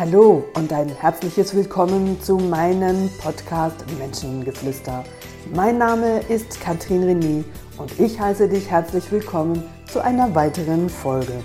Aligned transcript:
Hallo 0.00 0.46
und 0.54 0.72
ein 0.72 0.88
herzliches 0.88 1.54
Willkommen 1.54 2.18
zu 2.22 2.38
meinem 2.38 3.10
Podcast 3.20 3.84
Menschengeflüster. 3.98 5.04
Mein 5.54 5.76
Name 5.76 6.20
ist 6.20 6.58
Katrin 6.58 7.02
René 7.02 7.44
und 7.76 8.00
ich 8.00 8.18
heiße 8.18 8.48
dich 8.48 8.70
herzlich 8.70 9.12
willkommen 9.12 9.62
zu 9.92 10.02
einer 10.02 10.34
weiteren 10.34 10.88
Folge. 10.88 11.44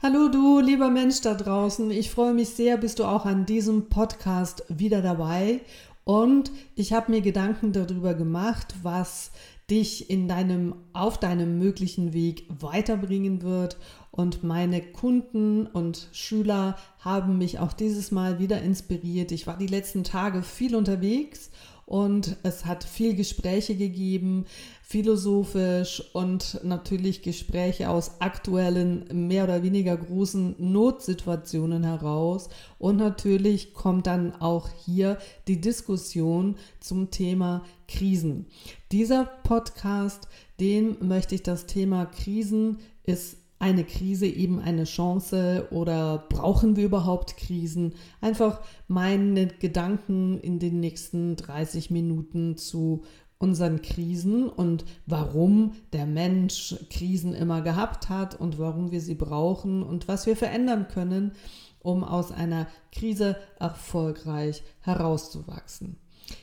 Hallo 0.00 0.28
du, 0.28 0.60
lieber 0.60 0.90
Mensch 0.90 1.22
da 1.22 1.34
draußen. 1.34 1.90
Ich 1.90 2.12
freue 2.12 2.32
mich 2.32 2.50
sehr, 2.50 2.76
bist 2.76 3.00
du 3.00 3.04
auch 3.04 3.24
an 3.24 3.46
diesem 3.46 3.88
Podcast 3.88 4.62
wieder 4.68 5.02
dabei. 5.02 5.58
Und 6.04 6.52
ich 6.76 6.92
habe 6.92 7.10
mir 7.10 7.20
Gedanken 7.20 7.72
darüber 7.72 8.14
gemacht, 8.14 8.76
was 8.84 9.32
dich 9.70 10.08
in 10.08 10.28
deinem, 10.28 10.74
auf 10.92 11.18
deinem 11.18 11.58
möglichen 11.58 12.12
Weg 12.12 12.46
weiterbringen 12.48 13.42
wird. 13.42 13.76
Und 14.18 14.42
meine 14.42 14.82
Kunden 14.82 15.68
und 15.68 16.08
Schüler 16.10 16.76
haben 16.98 17.38
mich 17.38 17.60
auch 17.60 17.72
dieses 17.72 18.10
Mal 18.10 18.40
wieder 18.40 18.60
inspiriert. 18.60 19.30
Ich 19.30 19.46
war 19.46 19.56
die 19.56 19.68
letzten 19.68 20.02
Tage 20.02 20.42
viel 20.42 20.74
unterwegs 20.74 21.52
und 21.86 22.36
es 22.42 22.66
hat 22.66 22.82
viel 22.82 23.14
Gespräche 23.14 23.76
gegeben, 23.76 24.46
philosophisch 24.82 26.02
und 26.14 26.58
natürlich 26.64 27.22
Gespräche 27.22 27.90
aus 27.90 28.20
aktuellen, 28.20 29.28
mehr 29.28 29.44
oder 29.44 29.62
weniger 29.62 29.96
großen 29.96 30.56
Notsituationen 30.58 31.84
heraus. 31.84 32.48
Und 32.80 32.96
natürlich 32.96 33.72
kommt 33.72 34.08
dann 34.08 34.34
auch 34.40 34.68
hier 34.84 35.18
die 35.46 35.60
Diskussion 35.60 36.56
zum 36.80 37.12
Thema 37.12 37.64
Krisen. 37.86 38.46
Dieser 38.90 39.26
Podcast, 39.44 40.26
den 40.58 41.06
möchte 41.06 41.36
ich 41.36 41.44
das 41.44 41.66
Thema 41.66 42.04
Krisen 42.06 42.78
ist 43.04 43.36
eine 43.58 43.84
Krise 43.84 44.26
eben 44.26 44.60
eine 44.60 44.84
Chance 44.84 45.68
oder 45.70 46.26
brauchen 46.28 46.76
wir 46.76 46.84
überhaupt 46.84 47.36
Krisen? 47.36 47.94
Einfach 48.20 48.60
meine 48.86 49.48
Gedanken 49.48 50.38
in 50.38 50.58
den 50.58 50.80
nächsten 50.80 51.36
30 51.36 51.90
Minuten 51.90 52.56
zu 52.56 53.02
unseren 53.38 53.82
Krisen 53.82 54.48
und 54.48 54.84
warum 55.06 55.72
der 55.92 56.06
Mensch 56.06 56.76
Krisen 56.90 57.34
immer 57.34 57.62
gehabt 57.62 58.08
hat 58.08 58.38
und 58.38 58.58
warum 58.58 58.90
wir 58.90 59.00
sie 59.00 59.14
brauchen 59.14 59.82
und 59.82 60.08
was 60.08 60.26
wir 60.26 60.36
verändern 60.36 60.88
können, 60.88 61.32
um 61.80 62.02
aus 62.02 62.32
einer 62.32 62.66
Krise 62.92 63.36
erfolgreich 63.58 64.62
herauszuwachsen. 64.80 65.96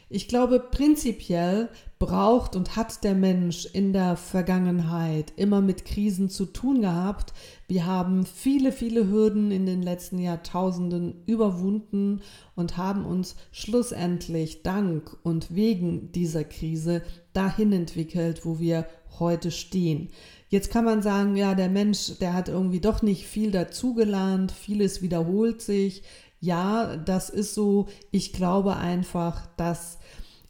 Ich 0.10 0.28
glaube, 0.28 0.60
prinzipiell 0.60 1.70
braucht 1.98 2.56
und 2.56 2.76
hat 2.76 3.04
der 3.04 3.16
Mensch 3.16 3.66
in 3.66 3.94
der 3.94 4.18
Vergangenheit 4.18 5.34
immer 5.36 5.62
mit 5.62 5.86
Krisen 5.86 6.30
zu 6.30 6.46
tun 6.46 6.82
gehabt. 6.82 7.34
Wir 7.68 7.86
haben 7.86 8.26
viele, 8.26 8.72
viele 8.72 9.08
Hürden 9.10 9.52
in 9.52 9.66
den 9.66 9.82
letzten 9.82 10.20
Jahrtausenden 10.20 11.24
überwunden 11.26 12.22
und 12.56 12.78
haben 12.78 13.06
uns 13.06 13.36
schlussendlich 13.52 14.62
dank 14.62 15.18
und 15.24 15.56
wegen 15.56 16.12
dieser 16.12 16.44
Krise 16.44 17.02
dahin 17.34 17.72
entwickelt, 17.72 18.46
wo 18.46 18.60
wir 18.60 18.88
heute 19.20 19.52
stehen. 19.52 20.10
Jetzt 20.50 20.72
kann 20.72 20.86
man 20.86 21.02
sagen, 21.02 21.36
ja, 21.36 21.56
der 21.56 21.70
Mensch, 21.70 22.18
der 22.20 22.34
hat 22.34 22.50
irgendwie 22.50 22.80
doch 22.80 23.02
nicht 23.02 23.26
viel 23.26 23.52
dazugelernt, 23.52 24.52
vieles 24.52 25.02
wiederholt 25.02 25.62
sich, 25.62 26.04
ja, 26.46 26.96
das 26.98 27.30
ist 27.30 27.54
so. 27.54 27.88
Ich 28.12 28.34
glaube 28.34 28.78
einfach, 28.78 29.48
dass 29.58 29.98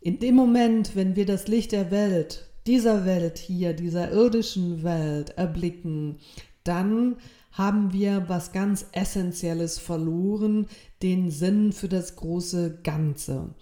in 0.01 0.19
dem 0.19 0.35
Moment, 0.35 0.95
wenn 0.95 1.15
wir 1.15 1.25
das 1.25 1.47
Licht 1.47 1.71
der 1.71 1.89
Welt, 1.89 2.49
dieser 2.67 3.05
Welt 3.05 3.37
hier, 3.37 3.73
dieser 3.73 4.11
irdischen 4.11 4.83
Welt 4.83 5.31
erblicken, 5.37 6.17
dann 6.63 7.15
haben 7.51 7.93
wir 7.93 8.27
was 8.27 8.51
ganz 8.51 8.87
Essentielles 8.91 9.79
verloren, 9.79 10.67
den 11.01 11.31
Sinn 11.31 11.71
für 11.71 11.87
das 11.87 12.17
große 12.17 12.79
Ganze. 12.83 13.55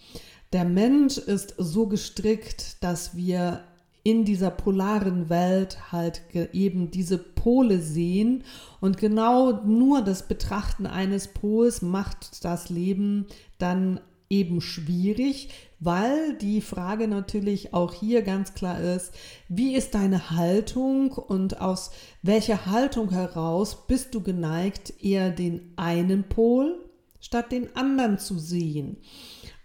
Der 0.52 0.66
Mensch 0.66 1.18
ist 1.18 1.53
so 1.57 1.88
gestrickt, 1.88 2.84
dass 2.84 3.16
wir 3.16 3.63
in 4.03 4.25
dieser 4.25 4.52
polaren 4.52 5.30
Welt 5.30 5.91
halt 5.94 6.22
eben 6.52 6.91
diese 6.91 7.18
Pole 7.18 7.80
sehen 7.80 8.44
und 8.81 8.97
genau 8.97 9.64
nur 9.64 10.02
das 10.02 10.28
Betrachten 10.28 10.86
eines 10.86 11.30
Pols 11.30 11.81
macht 11.81 12.44
das 12.44 12.69
Leben 12.69 13.28
dann 13.59 14.02
eben 14.30 14.62
schwierig, 14.62 15.50
weil 15.80 16.36
die 16.38 16.59
Frage 16.59 17.08
natürlich 17.08 17.74
auch 17.74 17.94
hier 17.94 18.24
ganz 18.24 18.53
klar 18.53 18.81
ist, 18.81 19.13
wie 19.47 19.75
ist 19.75 19.96
deine 19.96 20.31
Haltung 20.31 21.12
und 21.12 21.62
aus 21.62 21.92
welcher 22.24 22.66
Haltung 22.66 23.12
heraus 23.12 23.88
bist 23.88 24.16
du 24.16 24.22
geneigt, 24.22 24.94
eher 25.02 25.30
den 25.30 25.74
einen 25.75 26.24
Pol 26.24 26.80
statt 27.22 27.52
den 27.52 27.74
anderen 27.75 28.18
zu 28.18 28.38
sehen. 28.38 28.97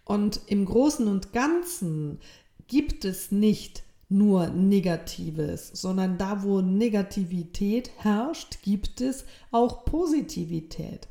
Und 0.04 0.40
im 0.46 0.64
Großen 0.64 1.08
und 1.08 1.32
Ganzen 1.32 2.20
gibt 2.68 3.04
es 3.04 3.32
nicht 3.32 3.82
nur 4.08 4.48
Negatives, 4.48 5.70
sondern 5.74 6.16
da, 6.16 6.42
wo 6.42 6.60
Negativität 6.60 7.90
herrscht, 7.98 8.62
gibt 8.62 9.00
es 9.00 9.24
auch 9.50 9.84
Positivität. 9.84 11.08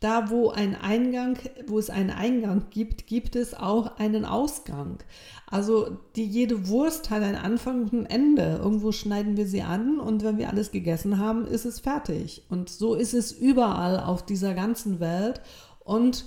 Da, 0.00 0.30
wo 0.30 0.48
ein 0.48 0.74
Eingang, 0.74 1.38
wo 1.66 1.78
es 1.78 1.90
einen 1.90 2.10
Eingang 2.10 2.64
gibt, 2.70 3.06
gibt 3.06 3.36
es 3.36 3.52
auch 3.52 3.98
einen 3.98 4.24
Ausgang. 4.24 4.98
Also 5.46 5.98
die 6.16 6.24
jede 6.24 6.68
Wurst 6.68 7.10
hat 7.10 7.22
einen 7.22 7.36
Anfang 7.36 7.82
und 7.82 7.92
ein 7.92 8.06
Ende. 8.06 8.60
Irgendwo 8.62 8.92
schneiden 8.92 9.36
wir 9.36 9.46
sie 9.46 9.60
an 9.60 10.00
und 10.00 10.24
wenn 10.24 10.38
wir 10.38 10.48
alles 10.48 10.70
gegessen 10.70 11.18
haben, 11.18 11.46
ist 11.46 11.66
es 11.66 11.80
fertig. 11.80 12.44
Und 12.48 12.70
so 12.70 12.94
ist 12.94 13.12
es 13.12 13.30
überall 13.30 14.00
auf 14.00 14.24
dieser 14.24 14.54
ganzen 14.54 15.00
Welt. 15.00 15.42
Und 15.84 16.24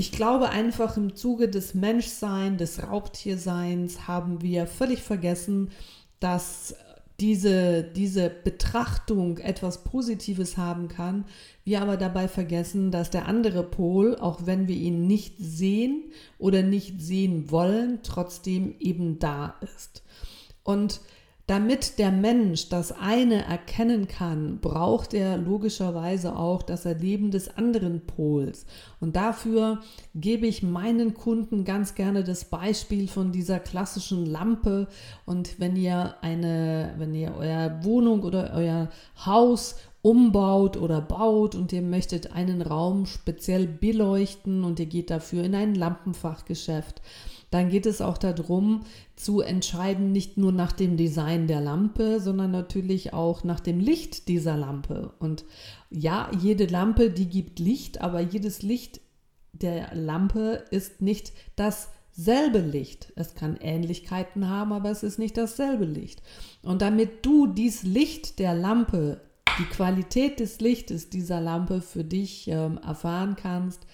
ich 0.00 0.12
glaube 0.12 0.48
einfach 0.48 0.96
im 0.96 1.14
Zuge 1.14 1.50
des 1.50 1.74
Menschseins, 1.74 2.56
des 2.56 2.82
Raubtierseins 2.82 4.08
haben 4.08 4.40
wir 4.40 4.66
völlig 4.66 5.02
vergessen, 5.02 5.72
dass 6.20 6.74
diese, 7.20 7.84
diese 7.84 8.30
Betrachtung 8.30 9.36
etwas 9.36 9.84
Positives 9.84 10.56
haben 10.56 10.88
kann, 10.88 11.26
wir 11.64 11.82
aber 11.82 11.98
dabei 11.98 12.28
vergessen, 12.28 12.90
dass 12.90 13.10
der 13.10 13.26
andere 13.28 13.62
Pol, 13.62 14.16
auch 14.16 14.46
wenn 14.46 14.68
wir 14.68 14.76
ihn 14.76 15.06
nicht 15.06 15.34
sehen 15.38 16.04
oder 16.38 16.62
nicht 16.62 17.02
sehen 17.02 17.50
wollen, 17.50 17.98
trotzdem 18.02 18.76
eben 18.80 19.18
da 19.18 19.56
ist. 19.76 20.02
Und 20.62 21.02
damit 21.50 21.98
der 21.98 22.12
Mensch 22.12 22.68
das 22.68 22.92
eine 22.92 23.44
erkennen 23.44 24.06
kann, 24.06 24.60
braucht 24.60 25.14
er 25.14 25.36
logischerweise 25.36 26.36
auch 26.36 26.62
das 26.62 26.86
Erleben 26.86 27.32
des 27.32 27.56
anderen 27.56 28.06
Pols. 28.06 28.66
Und 29.00 29.16
dafür 29.16 29.80
gebe 30.14 30.46
ich 30.46 30.62
meinen 30.62 31.12
Kunden 31.12 31.64
ganz 31.64 31.96
gerne 31.96 32.22
das 32.22 32.44
Beispiel 32.44 33.08
von 33.08 33.32
dieser 33.32 33.58
klassischen 33.58 34.26
Lampe. 34.26 34.86
Und 35.26 35.58
wenn 35.58 35.74
ihr 35.74 36.14
eine, 36.20 36.94
wenn 36.98 37.16
ihr 37.16 37.34
euer 37.36 37.80
Wohnung 37.82 38.22
oder 38.22 38.52
euer 38.54 38.88
Haus 39.26 39.74
umbaut 40.02 40.76
oder 40.76 41.00
baut 41.00 41.56
und 41.56 41.72
ihr 41.72 41.82
möchtet 41.82 42.32
einen 42.32 42.62
Raum 42.62 43.06
speziell 43.06 43.66
beleuchten 43.66 44.62
und 44.62 44.78
ihr 44.78 44.86
geht 44.86 45.10
dafür 45.10 45.42
in 45.42 45.56
ein 45.56 45.74
Lampenfachgeschäft, 45.74 47.02
dann 47.50 47.68
geht 47.68 47.86
es 47.86 48.00
auch 48.00 48.16
darum 48.16 48.82
zu 49.16 49.40
entscheiden, 49.40 50.12
nicht 50.12 50.36
nur 50.36 50.52
nach 50.52 50.72
dem 50.72 50.96
Design 50.96 51.48
der 51.48 51.60
Lampe, 51.60 52.20
sondern 52.20 52.52
natürlich 52.52 53.12
auch 53.12 53.44
nach 53.44 53.60
dem 53.60 53.80
Licht 53.80 54.28
dieser 54.28 54.56
Lampe. 54.56 55.12
Und 55.18 55.44
ja, 55.90 56.30
jede 56.40 56.66
Lampe, 56.66 57.10
die 57.10 57.28
gibt 57.28 57.58
Licht, 57.58 58.00
aber 58.00 58.20
jedes 58.20 58.62
Licht 58.62 59.00
der 59.52 59.94
Lampe 59.94 60.64
ist 60.70 61.02
nicht 61.02 61.32
dasselbe 61.56 62.60
Licht. 62.60 63.12
Es 63.16 63.34
kann 63.34 63.56
Ähnlichkeiten 63.56 64.48
haben, 64.48 64.72
aber 64.72 64.90
es 64.90 65.02
ist 65.02 65.18
nicht 65.18 65.36
dasselbe 65.36 65.84
Licht. 65.84 66.22
Und 66.62 66.82
damit 66.82 67.26
du 67.26 67.48
dieses 67.48 67.82
Licht 67.82 68.38
der 68.38 68.54
Lampe, 68.54 69.20
die 69.58 69.64
Qualität 69.64 70.38
des 70.38 70.60
Lichtes 70.60 71.10
dieser 71.10 71.40
Lampe 71.40 71.80
für 71.82 72.04
dich 72.04 72.46
ähm, 72.46 72.78
erfahren 72.78 73.34
kannst, 73.36 73.86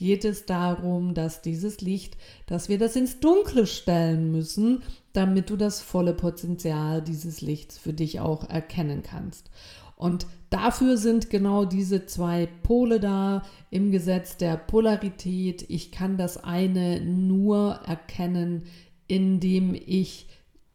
geht 0.00 0.24
es 0.24 0.46
darum, 0.46 1.12
dass 1.12 1.42
dieses 1.42 1.82
Licht, 1.82 2.16
dass 2.46 2.70
wir 2.70 2.78
das 2.78 2.96
ins 2.96 3.20
Dunkle 3.20 3.66
stellen 3.66 4.32
müssen, 4.32 4.82
damit 5.12 5.50
du 5.50 5.56
das 5.56 5.82
volle 5.82 6.14
Potenzial 6.14 7.02
dieses 7.02 7.42
Lichts 7.42 7.76
für 7.76 7.92
dich 7.92 8.18
auch 8.18 8.48
erkennen 8.48 9.02
kannst. 9.02 9.50
Und 9.96 10.26
dafür 10.48 10.96
sind 10.96 11.28
genau 11.28 11.66
diese 11.66 12.06
zwei 12.06 12.48
Pole 12.62 12.98
da 12.98 13.42
im 13.70 13.90
Gesetz 13.90 14.38
der 14.38 14.56
Polarität. 14.56 15.66
Ich 15.68 15.92
kann 15.92 16.16
das 16.16 16.42
eine 16.42 17.02
nur 17.02 17.80
erkennen, 17.84 18.62
indem 19.06 19.74
ich 19.74 20.28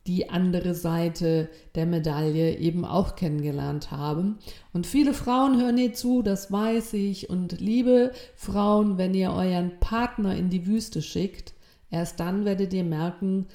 die 0.07 0.30
andere 0.30 0.75
Seite 0.75 1.50
der 1.74 1.86
Medaille 1.86 2.57
eben 2.57 2.86
auch 2.86 3.16
kennengelernt 3.16 3.92
haben. 3.92 4.38
Und 4.72 4.86
viele 4.86 5.13
Frauen 5.13 5.60
hören 5.60 5.78
hier 5.78 5.94
zu, 5.94 6.22
das 6.22 6.52
weiß 6.52 6.94
ich. 6.94 7.30
Und 7.30 7.60
liebe 7.60 8.12
Frauen, 8.36 8.98
wenn 8.98 9.13
ihr 9.13 9.31
euren 9.31 9.80
Partner 9.80 10.36
in 10.36 10.50
die 10.50 10.68
Wüste 10.68 11.02
schickt, 11.02 11.54
erst 11.90 12.19
dann 12.19 12.46
werdet 12.46 12.74
ihr 12.74 12.84
merken, 12.84 13.48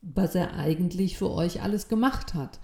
was 0.00 0.34
er 0.34 0.54
eigentlich 0.54 1.18
für 1.18 1.30
euch 1.30 1.62
alles 1.62 1.88
gemacht 1.88 2.34
hat. 2.34 2.58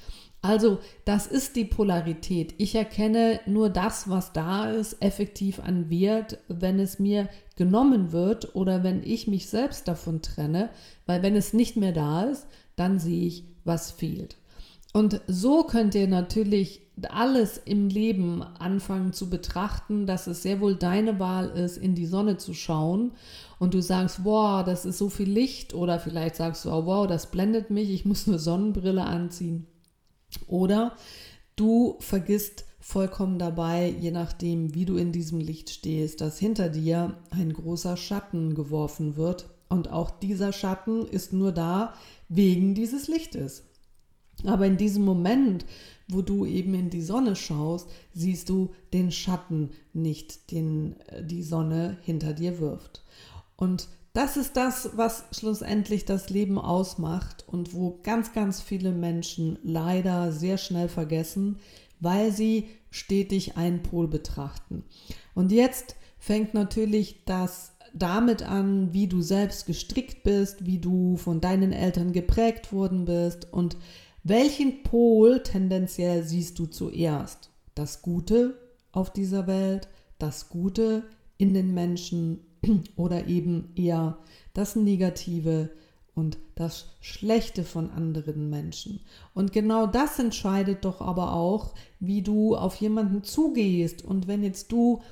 Also, 0.45 0.79
das 1.07 1.27
ist 1.27 1.57
die 1.57 1.65
Polarität. 1.65 2.55
Ich 2.59 2.75
erkenne 2.75 3.41
nur 3.47 3.71
das, 3.71 4.11
was 4.11 4.35
da 4.35 4.71
ist, 4.71 5.01
effektiv 5.03 5.59
an 5.59 5.89
Wert, 5.89 6.37
wenn 6.49 6.79
es 6.79 6.99
mir 6.99 7.31
genommen 7.57 8.13
wird 8.13 8.55
oder 8.55 8.85
wenn 8.85 9.03
ich 9.03 9.27
mich 9.27 9.49
selbst 9.49 9.89
davon 9.89 10.21
trenne, 10.21 10.69
weil 11.07 11.23
wenn 11.23 11.35
es 11.35 11.55
nicht 11.55 11.77
mehr 11.77 11.93
da 11.93 12.25
ist, 12.25 12.47
dann 12.77 12.99
sehe 12.99 13.27
ich, 13.27 13.45
was 13.65 13.91
fehlt. 13.91 14.37
Und 14.93 15.21
so 15.27 15.65
könnt 15.65 15.95
ihr 15.95 16.07
natürlich 16.07 16.83
alles 17.09 17.59
im 17.59 17.89
Leben 17.89 18.43
anfangen 18.43 19.13
zu 19.13 19.29
betrachten, 19.29 20.07
dass 20.07 20.29
es 20.29 20.43
sehr 20.43 20.61
wohl 20.61 20.77
deine 20.77 21.19
Wahl 21.19 21.49
ist, 21.51 21.77
in 21.77 21.97
die 21.97 22.07
Sonne 22.07 22.37
zu 22.37 22.55
schauen 22.55 23.13
und 23.59 23.75
du 23.75 23.83
sagst, 23.83 24.25
wow, 24.25 24.65
das 24.65 24.85
ist 24.85 24.99
so 24.99 25.09
viel 25.09 25.29
Licht 25.29 25.75
oder 25.75 25.99
vielleicht 25.99 26.37
sagst 26.37 26.65
du, 26.65 26.71
oh, 26.71 26.87
wow, 26.87 27.07
das 27.07 27.33
blendet 27.33 27.71
mich, 27.71 27.91
ich 27.91 28.05
muss 28.05 28.29
eine 28.29 28.39
Sonnenbrille 28.39 29.03
anziehen. 29.03 29.67
Oder 30.47 30.97
du 31.57 31.97
vergisst 31.99 32.65
vollkommen 32.79 33.39
dabei, 33.39 33.93
je 33.99 34.13
nachdem, 34.13 34.75
wie 34.75 34.85
du 34.85 34.97
in 34.97 35.11
diesem 35.11 35.41
Licht 35.41 35.71
stehst, 35.71 36.21
dass 36.21 36.39
hinter 36.39 36.69
dir 36.69 37.17
ein 37.31 37.53
großer 37.53 37.97
Schatten 37.97 38.55
geworfen 38.55 39.17
wird 39.17 39.47
und 39.69 39.91
auch 39.91 40.11
dieser 40.11 40.53
Schatten 40.53 41.07
ist 41.07 41.33
nur 41.33 41.51
da 41.51 41.95
wegen 42.35 42.75
dieses 42.75 43.09
Lichtes. 43.09 43.65
Aber 44.45 44.67
in 44.67 44.77
diesem 44.77 45.05
Moment, 45.05 45.65
wo 46.09 46.23
du 46.23 46.45
eben 46.45 46.75
in 46.75 46.91
die 46.91 47.03
Sonne 47.03 47.37
schaust, 47.37 47.89
siehst 48.13 48.49
du 48.49 48.71
den 48.93 49.11
Schatten 49.11 49.71
nicht, 49.93 50.51
den 50.51 50.97
äh, 51.09 51.25
die 51.25 51.43
Sonne 51.43 51.99
hinter 52.03 52.33
dir 52.33 52.59
wirft. 52.59 53.05
Und 53.57 53.89
das 54.13 54.37
ist 54.37 54.57
das, 54.57 54.91
was 54.97 55.25
schlussendlich 55.33 56.05
das 56.05 56.31
Leben 56.31 56.59
ausmacht 56.59 57.45
und 57.49 57.75
wo 57.75 57.99
ganz, 58.03 58.33
ganz 58.33 58.61
viele 58.61 58.93
Menschen 58.93 59.59
leider 59.63 60.31
sehr 60.31 60.57
schnell 60.57 60.89
vergessen, 60.89 61.59
weil 62.01 62.31
sie 62.31 62.69
stetig 62.91 63.57
einen 63.57 63.83
Pol 63.83 64.07
betrachten. 64.07 64.85
Und 65.35 65.51
jetzt 65.51 65.97
fängt 66.19 66.55
natürlich 66.55 67.25
das 67.25 67.74
damit 67.95 68.43
an, 68.43 68.93
wie 68.93 69.07
du 69.07 69.23
selbst 69.23 69.67
gestrickt 69.67 70.25
bist, 70.25 70.67
wie 70.67 70.79
du 70.79 71.17
von 71.17 71.41
deinen 71.41 71.73
Eltern 71.73 72.13
geprägt 72.13 72.73
worden 72.73 73.05
bist 73.05 73.53
und 73.53 73.77
welchen 74.25 74.83
Pol 74.83 75.43
tendenziell 75.43 76.25
siehst 76.25 76.59
du 76.59 76.67
zuerst? 76.67 77.51
Das 77.75 78.03
Gute 78.03 78.59
auf 78.91 79.13
dieser 79.13 79.47
Welt, 79.47 79.89
das 80.19 80.49
Gute 80.49 81.05
in 81.37 81.55
den 81.55 81.75
Menschen 81.75 82.41
oder 82.97 83.27
eben 83.27 83.73
eher 83.77 84.19
das 84.55 84.77
Negative 84.77 85.71
und 86.15 86.39
das 86.55 86.87
Schlechte 87.01 87.65
von 87.65 87.91
anderen 87.91 88.49
Menschen. 88.49 89.01
Und 89.35 89.53
genau 89.53 89.87
das 89.87 90.19
entscheidet 90.19 90.85
doch 90.85 91.01
aber 91.01 91.35
auch, 91.35 91.75
wie 91.99 92.23
du 92.23 92.57
auf 92.57 92.77
jemanden 92.77 93.25
zugehst. 93.25 94.05
Und 94.05 94.29
wenn 94.29 94.43
jetzt 94.43 94.71
du 94.71 95.03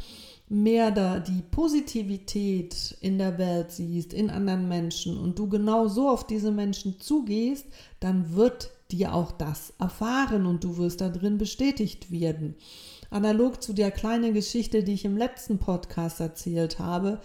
mehr 0.53 0.91
da 0.91 1.19
die 1.19 1.43
Positivität 1.51 2.99
in 3.01 3.17
der 3.17 3.39
Welt 3.39 3.71
siehst, 3.73 4.13
in 4.13 4.29
anderen 4.29 4.69
Menschen 4.69 5.19
und 5.19 5.39
du 5.39 5.49
genau 5.49 5.89
so 5.89 6.11
auf 6.11 6.27
diese 6.27 6.53
Menschen 6.53 7.01
zugehst, 7.01 7.67
dann 8.01 8.35
wird 8.35 8.71
dir 8.93 9.15
auch 9.15 9.33
das 9.33 9.73
erfahren 9.79 10.47
und 10.47 10.65
du 10.65 10.77
wirst 10.77 11.01
da 11.01 11.09
drin 11.09 11.39
bestätigt 11.39 12.11
werden. 12.11 12.55
Analog 13.11 13.63
zu 13.63 13.73
der 13.73 13.91
kleinen 13.91 14.33
Geschichte, 14.33 14.83
die 14.85 14.95
ich 14.95 15.05
im 15.05 15.17
letzten 15.17 15.59
Podcast 15.59 16.21
erzählt 16.21 16.79
habe, 16.79 17.21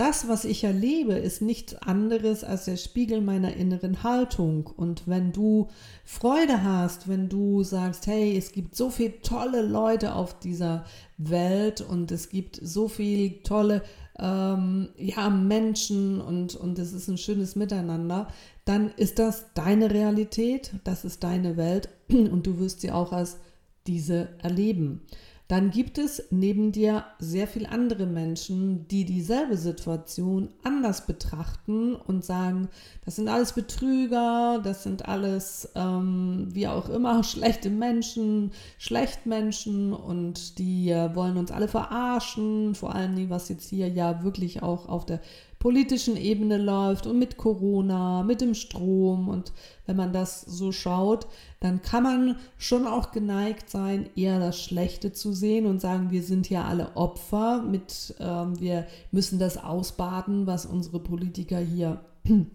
das, 0.00 0.28
was 0.28 0.46
ich 0.46 0.64
erlebe, 0.64 1.12
ist 1.12 1.42
nichts 1.42 1.74
anderes 1.74 2.42
als 2.42 2.64
der 2.64 2.78
Spiegel 2.78 3.20
meiner 3.20 3.54
inneren 3.54 4.02
Haltung. 4.02 4.66
Und 4.66 5.06
wenn 5.06 5.30
du 5.30 5.68
Freude 6.04 6.62
hast, 6.64 7.06
wenn 7.06 7.28
du 7.28 7.62
sagst, 7.64 8.06
hey, 8.06 8.34
es 8.34 8.52
gibt 8.52 8.74
so 8.74 8.88
viele 8.88 9.20
tolle 9.20 9.60
Leute 9.60 10.14
auf 10.14 10.38
dieser 10.38 10.86
Welt 11.18 11.82
und 11.82 12.12
es 12.12 12.30
gibt 12.30 12.58
so 12.62 12.88
viele 12.88 13.42
tolle 13.42 13.82
ähm, 14.18 14.88
ja, 14.96 15.28
Menschen 15.28 16.20
und, 16.22 16.54
und 16.54 16.78
es 16.78 16.94
ist 16.94 17.08
ein 17.08 17.18
schönes 17.18 17.54
Miteinander, 17.54 18.28
dann 18.70 18.92
ist 18.96 19.18
das 19.18 19.46
deine 19.54 19.90
Realität, 19.90 20.70
das 20.84 21.04
ist 21.04 21.24
deine 21.24 21.56
Welt 21.56 21.88
und 22.08 22.46
du 22.46 22.60
wirst 22.60 22.82
sie 22.82 22.92
auch 22.92 23.12
als 23.12 23.38
diese 23.88 24.28
erleben. 24.38 25.02
Dann 25.48 25.72
gibt 25.72 25.98
es 25.98 26.28
neben 26.30 26.70
dir 26.70 27.04
sehr 27.18 27.48
viele 27.48 27.70
andere 27.70 28.06
Menschen, 28.06 28.86
die 28.86 29.04
dieselbe 29.04 29.56
Situation 29.56 30.50
anders 30.62 31.08
betrachten 31.08 31.96
und 31.96 32.24
sagen, 32.24 32.68
das 33.04 33.16
sind 33.16 33.26
alles 33.26 33.54
Betrüger, 33.54 34.60
das 34.62 34.84
sind 34.84 35.08
alles, 35.08 35.68
ähm, 35.74 36.46
wie 36.52 36.68
auch 36.68 36.88
immer, 36.88 37.24
schlechte 37.24 37.70
Menschen, 37.70 38.52
Schlechtmenschen 38.78 39.92
und 39.92 40.60
die 40.60 40.90
äh, 40.90 41.12
wollen 41.16 41.36
uns 41.36 41.50
alle 41.50 41.66
verarschen, 41.66 42.76
vor 42.76 42.94
allem 42.94 43.28
was 43.30 43.48
jetzt 43.48 43.68
hier 43.68 43.88
ja 43.88 44.22
wirklich 44.22 44.62
auch 44.62 44.88
auf 44.88 45.04
der 45.04 45.20
politischen 45.60 46.16
Ebene 46.16 46.56
läuft 46.56 47.06
und 47.06 47.18
mit 47.18 47.36
Corona, 47.36 48.22
mit 48.22 48.40
dem 48.40 48.54
Strom. 48.54 49.28
Und 49.28 49.52
wenn 49.86 49.94
man 49.94 50.12
das 50.12 50.40
so 50.40 50.72
schaut, 50.72 51.26
dann 51.60 51.82
kann 51.82 52.02
man 52.02 52.36
schon 52.56 52.86
auch 52.86 53.12
geneigt 53.12 53.68
sein, 53.68 54.08
eher 54.16 54.40
das 54.40 54.60
Schlechte 54.60 55.12
zu 55.12 55.34
sehen 55.34 55.66
und 55.66 55.80
sagen, 55.80 56.10
wir 56.10 56.22
sind 56.22 56.48
ja 56.48 56.64
alle 56.64 56.96
Opfer, 56.96 57.62
mit, 57.62 58.14
ähm, 58.20 58.58
wir 58.58 58.86
müssen 59.12 59.38
das 59.38 59.58
ausbaden, 59.58 60.46
was 60.46 60.64
unsere 60.64 60.98
Politiker 60.98 61.58
hier 61.58 62.00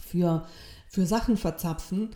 für, 0.00 0.46
für 0.88 1.04
Sachen 1.04 1.36
verzapfen. 1.36 2.10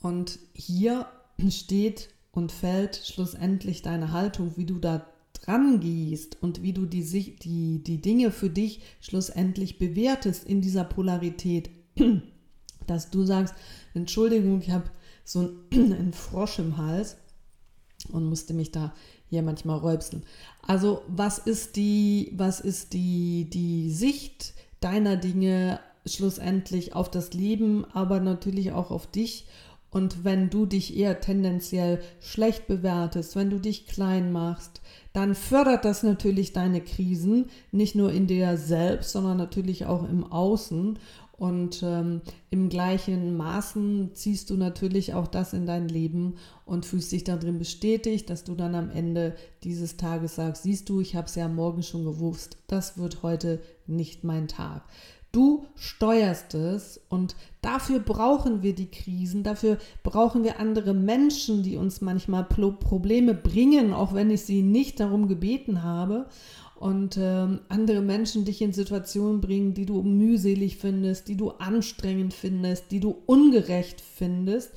Und 0.00 0.38
hier 0.54 1.06
steht 1.50 2.08
und 2.32 2.52
fällt 2.52 2.96
schlussendlich 2.96 3.82
deine 3.82 4.12
Haltung, 4.12 4.56
wie 4.56 4.64
du 4.64 4.78
da 4.78 5.04
dran 5.44 5.80
gehst 5.80 6.42
und 6.42 6.62
wie 6.62 6.72
du 6.72 6.86
die, 6.86 7.02
die, 7.02 7.82
die 7.82 8.00
Dinge 8.00 8.30
für 8.30 8.50
dich 8.50 8.80
schlussendlich 9.00 9.78
bewertest 9.78 10.44
in 10.44 10.60
dieser 10.60 10.84
Polarität, 10.84 11.70
dass 12.86 13.10
du 13.10 13.24
sagst, 13.24 13.54
Entschuldigung, 13.92 14.60
ich 14.60 14.70
habe 14.70 14.90
so 15.24 15.50
einen 15.72 16.12
Frosch 16.12 16.58
im 16.58 16.76
Hals 16.76 17.16
und 18.10 18.24
musste 18.24 18.54
mich 18.54 18.72
da 18.72 18.94
hier 19.28 19.42
manchmal 19.42 19.78
räubseln. 19.78 20.22
Also 20.62 21.02
was 21.08 21.38
ist 21.38 21.76
die, 21.76 22.32
was 22.36 22.60
ist 22.60 22.92
die, 22.92 23.48
die 23.50 23.90
Sicht 23.90 24.54
deiner 24.80 25.16
Dinge 25.16 25.80
schlussendlich 26.06 26.94
auf 26.94 27.10
das 27.10 27.32
Leben, 27.32 27.84
aber 27.92 28.20
natürlich 28.20 28.72
auch 28.72 28.90
auf 28.90 29.06
dich 29.06 29.46
und 29.94 30.24
wenn 30.24 30.50
du 30.50 30.66
dich 30.66 30.96
eher 30.96 31.20
tendenziell 31.20 32.00
schlecht 32.18 32.66
bewertest, 32.66 33.36
wenn 33.36 33.48
du 33.48 33.60
dich 33.60 33.86
klein 33.86 34.32
machst, 34.32 34.80
dann 35.12 35.36
fördert 35.36 35.84
das 35.84 36.02
natürlich 36.02 36.52
deine 36.52 36.80
Krisen, 36.80 37.46
nicht 37.70 37.94
nur 37.94 38.10
in 38.10 38.26
dir 38.26 38.56
selbst, 38.56 39.12
sondern 39.12 39.36
natürlich 39.36 39.86
auch 39.86 40.02
im 40.02 40.24
Außen. 40.24 40.98
Und 41.36 41.84
ähm, 41.84 42.22
im 42.50 42.68
gleichen 42.68 43.36
Maßen 43.36 44.10
ziehst 44.14 44.50
du 44.50 44.56
natürlich 44.56 45.14
auch 45.14 45.28
das 45.28 45.52
in 45.52 45.64
dein 45.64 45.86
Leben 45.86 46.34
und 46.66 46.86
fühlst 46.86 47.12
dich 47.12 47.22
darin 47.22 47.60
bestätigt, 47.60 48.30
dass 48.30 48.42
du 48.42 48.56
dann 48.56 48.74
am 48.74 48.90
Ende 48.90 49.36
dieses 49.62 49.96
Tages 49.96 50.34
sagst, 50.34 50.64
siehst 50.64 50.88
du, 50.88 51.00
ich 51.00 51.14
habe 51.14 51.28
es 51.28 51.36
ja 51.36 51.46
morgen 51.46 51.84
schon 51.84 52.04
gewusst, 52.04 52.56
das 52.66 52.98
wird 52.98 53.22
heute 53.22 53.60
nicht 53.86 54.24
mein 54.24 54.48
Tag. 54.48 54.82
Du 55.34 55.66
steuerst 55.74 56.54
es 56.54 57.00
und 57.08 57.34
dafür 57.60 57.98
brauchen 57.98 58.62
wir 58.62 58.72
die 58.72 58.88
Krisen, 58.88 59.42
dafür 59.42 59.78
brauchen 60.04 60.44
wir 60.44 60.60
andere 60.60 60.94
Menschen, 60.94 61.64
die 61.64 61.76
uns 61.76 62.00
manchmal 62.00 62.44
Probleme 62.44 63.34
bringen, 63.34 63.92
auch 63.92 64.14
wenn 64.14 64.30
ich 64.30 64.42
sie 64.42 64.62
nicht 64.62 65.00
darum 65.00 65.26
gebeten 65.26 65.82
habe. 65.82 66.26
Und 66.76 67.16
äh, 67.16 67.48
andere 67.68 68.00
Menschen 68.00 68.44
dich 68.44 68.62
in 68.62 68.72
Situationen 68.72 69.40
bringen, 69.40 69.74
die 69.74 69.86
du 69.86 70.02
mühselig 70.02 70.76
findest, 70.76 71.26
die 71.26 71.36
du 71.36 71.50
anstrengend 71.50 72.32
findest, 72.32 72.92
die 72.92 73.00
du 73.00 73.16
ungerecht 73.26 74.00
findest, 74.00 74.70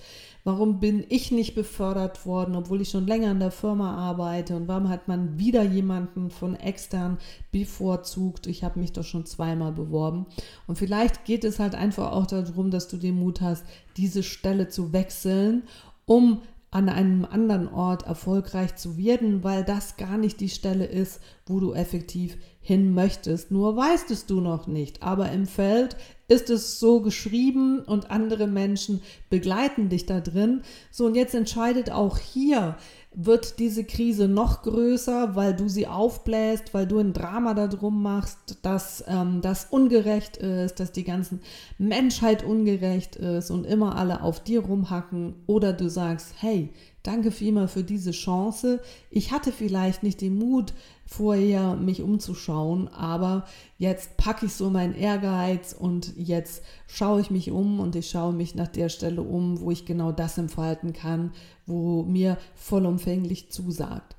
Warum 0.48 0.80
bin 0.80 1.04
ich 1.10 1.30
nicht 1.32 1.56
befördert 1.56 2.26
worden, 2.26 2.56
obwohl 2.56 2.80
ich 2.80 2.88
schon 2.88 3.06
länger 3.06 3.32
in 3.32 3.42
der 3.42 3.52
Firma 3.52 3.98
arbeite? 3.98 4.56
Und 4.56 4.70
warum 4.70 4.88
hat 4.88 5.10
man 5.10 5.38
wieder 5.38 5.62
jemanden 5.62 6.30
von 6.30 6.56
extern 6.56 7.18
bevorzugt? 7.52 8.48
Ich 8.48 8.64
habe 8.64 8.80
mich 8.80 8.94
doch 8.94 9.04
schon 9.04 9.26
zweimal 9.26 9.74
beworben. 9.74 10.26
Und 10.66 10.78
vielleicht 10.78 11.26
geht 11.26 11.44
es 11.44 11.60
halt 11.60 11.76
einfach 11.76 12.14
auch 12.14 12.28
darum, 12.28 12.72
dass 12.72 12.88
du 12.88 12.96
den 12.96 13.20
Mut 13.20 13.42
hast, 13.42 13.66
diese 13.98 14.24
Stelle 14.24 14.70
zu 14.70 14.94
wechseln, 14.94 15.64
um 16.06 16.40
an 16.70 16.90
einem 16.90 17.26
anderen 17.26 17.68
Ort 17.70 18.06
erfolgreich 18.06 18.76
zu 18.76 18.98
werden, 18.98 19.44
weil 19.44 19.64
das 19.64 19.96
gar 19.96 20.18
nicht 20.18 20.42
die 20.42 20.50
Stelle 20.50 20.86
ist, 20.86 21.22
wo 21.46 21.60
du 21.60 21.74
effektiv 21.74 22.38
hin 22.60 22.94
möchtest. 22.94 23.52
Nur 23.52 23.78
weißt 23.78 24.12
es 24.12 24.26
du 24.26 24.42
noch 24.42 24.68
nicht. 24.68 25.02
Aber 25.02 25.32
im 25.32 25.46
Feld 25.46 25.96
ist 26.28 26.50
es 26.50 26.80
so 26.80 27.00
geschrieben 27.02 27.80
und 27.80 28.12
andere 28.12 28.48
Menschen 28.48 29.02
begleiten 29.30 29.88
dich 29.88 30.06
da 30.06 30.20
drin. 30.20 30.62
So, 30.92 31.06
und 31.06 31.16
jetzt 31.16 31.34
entscheidet 31.34 31.90
auch 31.90 32.18
hier, 32.18 32.76
wird 33.20 33.58
diese 33.58 33.84
Krise 33.84 34.28
noch 34.28 34.62
größer, 34.62 35.36
weil 35.36 35.56
du 35.56 35.68
sie 35.68 35.88
aufbläst, 35.88 36.76
weil 36.76 36.86
du 36.86 37.00
ein 37.00 37.14
Drama 37.14 37.56
darum 37.56 38.04
machst, 38.04 38.60
dass 38.62 39.04
ähm, 39.08 39.42
das 39.42 39.66
ungerecht 39.72 40.38
ist, 40.38 40.80
dass 40.80 40.92
die 40.92 41.04
ganze 41.04 41.40
Menschheit 41.80 42.44
ungerecht 42.44 43.16
ist 43.16 43.50
und 43.50 43.66
immer 43.66 43.96
alle 43.96 44.22
auf 44.22 44.44
dir 44.44 44.60
rumhacken. 44.60 45.34
Oder 45.48 45.74
du 45.74 45.90
sagst, 45.90 46.36
hey, 46.38 46.70
danke 47.08 47.32
vielmal 47.32 47.70
für 47.70 47.84
diese 47.84 48.12
Chance. 48.12 48.82
Ich 49.10 49.32
hatte 49.32 49.54
vielleicht 49.54 50.04
nicht 50.04 50.20
den 50.20 50.38
Mut, 50.38 50.74
vorher 51.06 51.76
mich 51.76 52.02
umzuschauen, 52.02 52.90
aber 52.90 53.46
jetzt 53.78 54.18
packe 54.18 54.46
ich 54.46 54.54
so 54.54 54.70
meinen 54.70 54.94
Ehrgeiz 54.94 55.72
und 55.72 56.14
jetzt 56.18 56.64
schaue 56.86 57.22
ich 57.22 57.32
mich 57.32 57.50
um 57.50 57.80
und 57.80 57.96
ich 57.96 58.10
schaue 58.10 58.34
mich 58.34 58.56
nach 58.56 58.68
der 58.68 58.90
Stelle 58.90 59.22
um, 59.22 59.62
wo 59.62 59.72
ich 59.72 59.86
genau 59.86 60.12
das 60.12 60.38
entfalten 60.38 60.92
kann, 60.92 61.32
wo 61.66 62.04
mir 62.04 62.38
vollumfänglich 62.56 63.52
zusagt. 63.52 64.18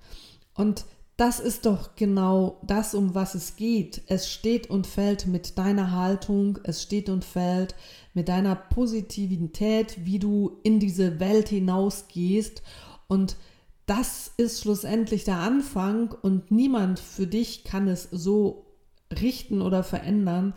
Und 0.54 0.86
das 1.18 1.40
ist 1.40 1.66
doch 1.66 1.96
genau 1.96 2.60
das, 2.62 2.94
um 2.94 3.12
was 3.12 3.34
es 3.34 3.56
geht. 3.56 4.02
Es 4.06 4.30
steht 4.30 4.70
und 4.70 4.86
fällt 4.86 5.26
mit 5.26 5.58
deiner 5.58 5.90
Haltung, 5.90 6.60
es 6.62 6.80
steht 6.80 7.08
und 7.08 7.24
fällt 7.24 7.74
mit 8.14 8.28
deiner 8.28 8.54
Positivität, 8.54 10.06
wie 10.06 10.20
du 10.20 10.60
in 10.62 10.78
diese 10.78 11.18
Welt 11.18 11.48
hinausgehst. 11.48 12.62
Und 13.08 13.36
das 13.84 14.30
ist 14.36 14.62
schlussendlich 14.62 15.24
der 15.24 15.38
Anfang 15.38 16.14
und 16.22 16.52
niemand 16.52 17.00
für 17.00 17.26
dich 17.26 17.64
kann 17.64 17.88
es 17.88 18.04
so 18.12 18.66
richten 19.12 19.60
oder 19.60 19.82
verändern. 19.82 20.54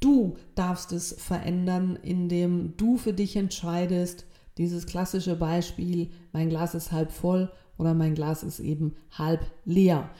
Du 0.00 0.36
darfst 0.56 0.90
es 0.90 1.14
verändern, 1.20 1.96
indem 2.02 2.76
du 2.76 2.96
für 2.96 3.12
dich 3.12 3.36
entscheidest, 3.36 4.26
dieses 4.58 4.86
klassische 4.86 5.36
Beispiel, 5.36 6.10
mein 6.32 6.48
Glas 6.48 6.74
ist 6.74 6.90
halb 6.90 7.12
voll 7.12 7.52
oder 7.80 7.94
mein 7.94 8.14
Glas 8.14 8.42
ist 8.42 8.60
eben 8.60 8.94
halb 9.10 9.50
leer. 9.64 10.10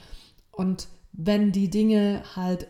Und 0.51 0.87
wenn 1.13 1.51
die 1.51 1.69
Dinge 1.69 2.23
halt 2.35 2.67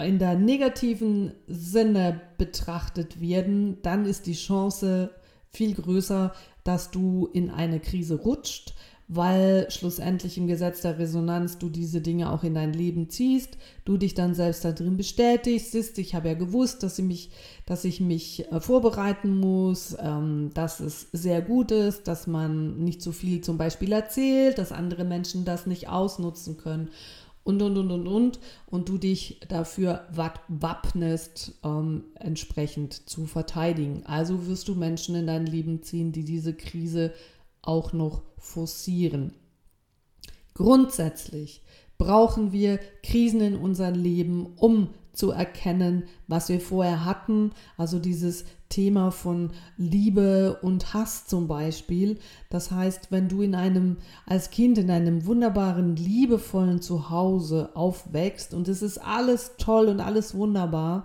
in 0.00 0.20
der 0.20 0.36
negativen 0.36 1.32
Sinne 1.48 2.20
betrachtet 2.38 3.20
werden, 3.20 3.82
dann 3.82 4.04
ist 4.06 4.26
die 4.26 4.34
Chance 4.34 5.10
viel 5.50 5.74
größer, 5.74 6.32
dass 6.62 6.92
du 6.92 7.28
in 7.32 7.50
eine 7.50 7.80
Krise 7.80 8.14
rutscht, 8.14 8.74
weil 9.08 9.70
schlussendlich 9.70 10.36
im 10.36 10.46
Gesetz 10.46 10.82
der 10.82 10.98
Resonanz 10.98 11.56
du 11.56 11.70
diese 11.70 12.02
Dinge 12.02 12.30
auch 12.30 12.44
in 12.44 12.54
dein 12.54 12.74
Leben 12.74 13.08
ziehst, 13.08 13.56
du 13.86 13.96
dich 13.96 14.12
dann 14.12 14.34
selbst 14.34 14.64
da 14.66 14.72
drin 14.72 14.98
bestätigst, 14.98 15.72
siehst, 15.72 15.98
ich 15.98 16.14
habe 16.14 16.28
ja 16.28 16.34
gewusst, 16.34 16.82
dass 16.82 16.98
ich 16.98 17.04
mich, 17.06 17.30
dass 17.64 17.84
ich 17.84 18.00
mich 18.00 18.52
äh, 18.52 18.60
vorbereiten 18.60 19.34
muss, 19.34 19.96
ähm, 19.98 20.50
dass 20.52 20.80
es 20.80 21.08
sehr 21.12 21.40
gut 21.40 21.70
ist, 21.70 22.06
dass 22.06 22.26
man 22.26 22.78
nicht 22.84 23.00
zu 23.00 23.12
viel 23.12 23.40
zum 23.40 23.56
Beispiel 23.56 23.92
erzählt, 23.92 24.58
dass 24.58 24.72
andere 24.72 25.04
Menschen 25.04 25.46
das 25.46 25.64
nicht 25.64 25.88
ausnutzen 25.88 26.58
können 26.58 26.90
und, 27.44 27.62
und, 27.62 27.78
und, 27.78 27.90
und, 27.90 28.06
und, 28.06 28.40
und 28.66 28.90
du 28.90 28.98
dich 28.98 29.40
dafür 29.48 30.06
wappnest, 30.10 31.54
ähm, 31.64 32.04
entsprechend 32.16 33.08
zu 33.08 33.24
verteidigen. 33.24 34.02
Also 34.04 34.46
wirst 34.46 34.68
du 34.68 34.74
Menschen 34.74 35.14
in 35.14 35.26
dein 35.26 35.46
Leben 35.46 35.82
ziehen, 35.82 36.12
die 36.12 36.24
diese 36.24 36.52
Krise 36.52 37.14
auch 37.68 37.92
noch 37.92 38.22
forcieren. 38.38 39.34
Grundsätzlich 40.54 41.62
brauchen 41.98 42.52
wir 42.52 42.80
Krisen 43.02 43.40
in 43.40 43.56
unserem 43.56 43.94
Leben, 43.94 44.54
um 44.56 44.88
zu 45.12 45.32
erkennen, 45.32 46.04
was 46.28 46.48
wir 46.48 46.60
vorher 46.60 47.04
hatten. 47.04 47.50
Also 47.76 47.98
dieses 47.98 48.44
Thema 48.68 49.10
von 49.10 49.50
Liebe 49.76 50.58
und 50.62 50.94
Hass 50.94 51.26
zum 51.26 51.48
Beispiel. 51.48 52.18
Das 52.50 52.70
heißt, 52.70 53.10
wenn 53.10 53.28
du 53.28 53.42
in 53.42 53.54
einem, 53.54 53.96
als 54.26 54.50
Kind 54.50 54.78
in 54.78 54.90
einem 54.90 55.26
wunderbaren, 55.26 55.96
liebevollen 55.96 56.80
Zuhause 56.80 57.70
aufwächst 57.74 58.54
und 58.54 58.68
es 58.68 58.80
ist 58.80 58.98
alles 58.98 59.52
toll 59.58 59.88
und 59.88 60.00
alles 60.00 60.34
wunderbar 60.34 61.04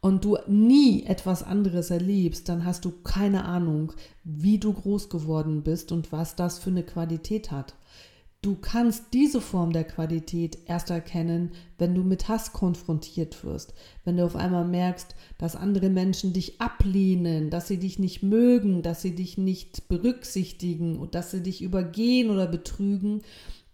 und 0.00 0.24
du 0.24 0.38
nie 0.46 1.04
etwas 1.04 1.42
anderes 1.42 1.90
erlebst, 1.90 2.48
dann 2.48 2.64
hast 2.64 2.84
du 2.84 2.90
keine 3.02 3.44
Ahnung, 3.44 3.92
wie 4.24 4.58
du 4.58 4.72
groß 4.72 5.10
geworden 5.10 5.62
bist 5.62 5.92
und 5.92 6.10
was 6.12 6.36
das 6.36 6.58
für 6.58 6.70
eine 6.70 6.82
Qualität 6.82 7.50
hat. 7.50 7.74
Du 8.42 8.56
kannst 8.56 9.12
diese 9.12 9.42
Form 9.42 9.74
der 9.74 9.84
Qualität 9.84 10.56
erst 10.64 10.88
erkennen, 10.88 11.50
wenn 11.76 11.94
du 11.94 12.02
mit 12.02 12.28
Hass 12.28 12.54
konfrontiert 12.54 13.44
wirst, 13.44 13.74
wenn 14.04 14.16
du 14.16 14.24
auf 14.24 14.34
einmal 14.34 14.64
merkst, 14.66 15.14
dass 15.36 15.56
andere 15.56 15.90
Menschen 15.90 16.32
dich 16.32 16.58
ablehnen, 16.58 17.50
dass 17.50 17.68
sie 17.68 17.76
dich 17.76 17.98
nicht 17.98 18.22
mögen, 18.22 18.80
dass 18.80 19.02
sie 19.02 19.14
dich 19.14 19.36
nicht 19.36 19.88
berücksichtigen 19.88 20.98
und 20.98 21.14
dass 21.14 21.32
sie 21.32 21.42
dich 21.42 21.60
übergehen 21.60 22.30
oder 22.30 22.46
betrügen, 22.46 23.20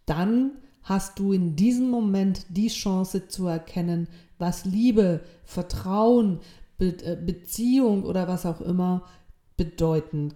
dann 0.04 0.50
hast 0.83 1.21
du 1.21 1.33
in 1.33 1.54
diesem 1.54 1.88
Moment 1.88 2.47
die 2.49 2.68
Chance 2.68 3.28
zu 3.28 3.47
erkennen, 3.47 4.09
was 4.38 4.64
Liebe, 4.64 5.21
Vertrauen, 5.45 6.40
Be 6.78 6.88
äh, 7.05 7.16
Beziehung 7.16 8.05
oder 8.05 8.28
was 8.28 8.45
auch 8.45 8.61
immer 8.61 9.05
bedeuten 9.57 10.35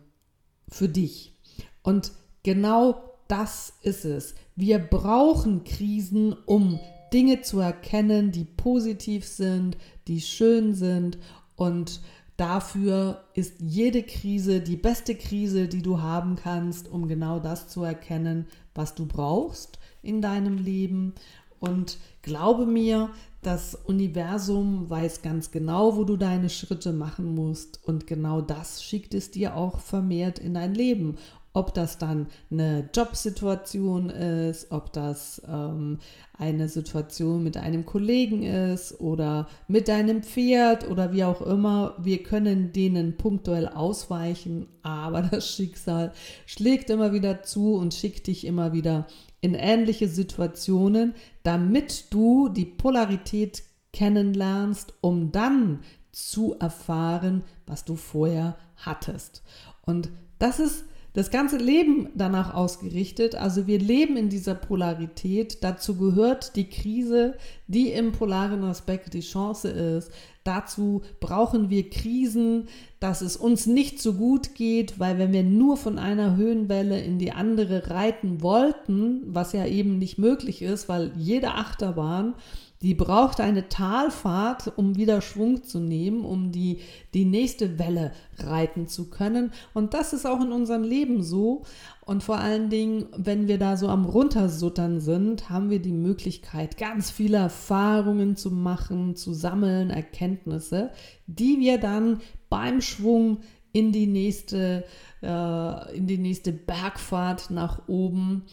für 0.69 0.89
dich. 0.89 1.35
Und 1.83 2.13
genau 2.43 3.03
das 3.29 3.75
ist 3.83 4.05
es. 4.05 4.35
Wir 4.57 4.79
brauchen 4.79 5.65
Krisen, 5.65 6.35
um 6.47 6.81
Dinge 7.13 7.43
zu 7.43 7.59
erkennen, 7.59 8.33
die 8.33 8.45
positiv 8.45 9.27
sind, 9.27 9.77
die 10.09 10.21
schön 10.21 10.75
sind 10.75 11.19
und 11.57 12.01
dafür 12.37 13.25
ist 13.35 13.57
jede 13.61 14.03
Krise 14.03 14.61
die 14.61 14.77
beste 14.77 15.15
Krise, 15.15 15.69
die 15.69 15.83
du 15.83 16.01
haben 16.01 16.37
kannst, 16.37 16.89
um 16.89 17.07
genau 17.07 17.39
das 17.39 17.69
zu 17.69 17.83
erkennen, 17.83 18.47
was 18.75 18.95
du 18.95 19.07
brauchst 19.07 19.79
in 20.03 20.23
deinem 20.23 20.57
Leben. 20.57 21.15
Und 21.59 21.99
glaube 22.23 22.67
mir, 22.67 23.11
das 23.43 23.75
Universum 23.75 24.91
weiß 24.91 25.23
ganz 25.23 25.51
genau, 25.51 25.97
wo 25.97 26.05
du 26.05 26.17
deine 26.17 26.51
Schritte 26.51 26.93
machen 26.93 27.35
musst 27.35 27.81
und 27.85 28.07
genau 28.07 28.43
das 28.43 28.83
schickt 28.83 29.15
es 29.15 29.31
dir 29.31 29.57
auch 29.57 29.79
vermehrt 29.79 30.39
in 30.39 30.55
dein 30.55 30.75
Leben. 30.75 31.17
Ob 31.53 31.75
das 31.75 31.99
dann 31.99 32.29
eine 32.51 32.91
Jobsituation 32.95 34.09
ist, 34.11 34.71
ob 34.71 34.93
das 34.93 35.43
ähm, 35.49 35.99
eine 36.39 36.69
Situation 36.69 37.43
mit 37.43 37.57
einem 37.57 37.85
Kollegen 37.85 38.45
ist 38.45 39.01
oder 39.01 39.49
mit 39.67 39.89
deinem 39.89 40.23
Pferd 40.23 40.89
oder 40.89 41.13
wie 41.13 41.25
auch 41.25 41.41
immer, 41.41 41.97
wir 41.99 42.23
können 42.23 42.73
denen 42.73 43.17
punktuell 43.17 43.67
ausweichen, 43.67 44.69
aber 44.83 45.23
das 45.31 45.49
Schicksal 45.49 46.13
schlägt 46.47 46.89
immer 46.89 47.13
wieder 47.13 47.43
zu 47.43 47.75
und 47.75 47.95
schickt 47.95 48.29
dich 48.29 48.47
immer 48.47 48.73
wieder 48.73 49.07
in 49.41 49.55
ähnliche 49.55 50.09
Situationen, 50.09 51.15
damit 51.43 52.13
du 52.13 52.49
die 52.49 52.67
Polarität 52.67 53.63
kennenlernst, 53.93 54.95
um 55.01 55.33
dann 55.33 55.81
zu 56.13 56.57
erfahren, 56.59 57.45
was 57.67 57.85
du 57.85 57.97
vorher 57.97 58.57
hattest. 58.77 59.43
Und 59.83 60.11
das 60.39 60.61
ist 60.61 60.85
das 61.13 61.31
ganze 61.31 61.57
Leben 61.57 62.09
danach 62.15 62.55
ausgerichtet. 62.55 63.35
Also 63.35 63.67
wir 63.67 63.79
leben 63.79 64.17
in 64.17 64.29
dieser 64.29 64.55
Polarität. 64.55 65.65
Dazu 65.65 65.97
gehört 65.97 66.55
die 66.57 66.69
Krise, 66.69 67.35
die 67.67 67.91
im 67.91 68.13
polaren 68.13 68.63
Aspekt 68.65 69.15
die 69.15 69.21
Chance 69.21 69.69
ist. 69.69 70.13
Dazu 70.45 71.03
brauchen 71.21 71.69
wir 71.69 71.91
Krisen, 71.91 72.69
dass 72.99 73.21
es 73.21 73.37
uns 73.37 73.67
nicht 73.67 74.01
so 74.01 74.15
gut 74.15 74.55
geht, 74.55 74.99
weil 74.99 75.19
wenn 75.19 75.33
wir 75.33 75.43
nur 75.43 75.77
von 75.77 75.99
einer 75.99 76.37
Höhenwelle 76.37 77.01
in 77.01 77.19
die 77.19 77.33
andere 77.33 77.91
reiten 77.91 78.41
wollten, 78.41 79.23
was 79.27 79.53
ja 79.53 79.67
eben 79.67 79.99
nicht 79.99 80.17
möglich 80.17 80.63
ist, 80.63 80.89
weil 80.89 81.13
jede 81.17 81.55
Achterbahn 81.55 82.35
die 82.83 82.95
braucht 82.95 83.41
eine 83.41 83.69
Talfahrt, 83.69 84.73
um 84.77 84.97
wieder 84.97 85.21
Schwung 85.21 85.65
zu 85.65 85.81
nehmen, 85.81 86.25
um 86.25 86.51
die, 86.51 86.79
die 87.13 87.27
nächste 87.27 87.79
Welle 87.79 88.13
reiten 88.39 88.89
zu 88.89 89.11
können. 89.11 89.53
Und 89.75 89.93
das 89.93 90.15
ist 90.15 90.27
auch 90.27 90.41
in 90.41 90.51
unserem 90.51 90.83
Leben 90.83 91.23
so. 91.23 91.63
Und 92.07 92.23
vor 92.23 92.39
allen 92.39 92.71
Dingen, 92.71 93.07
wenn 93.15 93.49
wir 93.49 93.59
da 93.59 93.77
so 93.77 93.89
am 93.89 94.07
Runtersuttern 94.07 95.01
sind, 95.01 95.51
haben 95.51 95.69
wir 95.69 95.81
die 95.81 95.93
Möglichkeit, 95.93 96.79
ganz 96.79 97.11
viele 97.11 97.37
Erfahrungen 97.37 98.37
zu 98.37 98.51
machen, 98.51 99.15
zu 99.15 99.35
sammeln, 99.35 99.91
Erkenntnisse, 99.91 100.91
die 101.27 101.61
wir 101.61 101.77
dann 101.77 102.21
beim 102.49 102.81
Schwung 102.81 103.41
in 103.73 103.93
die 103.93 104.07
nächste, 104.07 104.85
äh, 105.23 105.97
in 105.97 106.07
die 106.07 106.19
nächste 106.19 106.53
Bergfahrt 106.53 107.51
nach 107.51 107.89
oben 107.89 108.47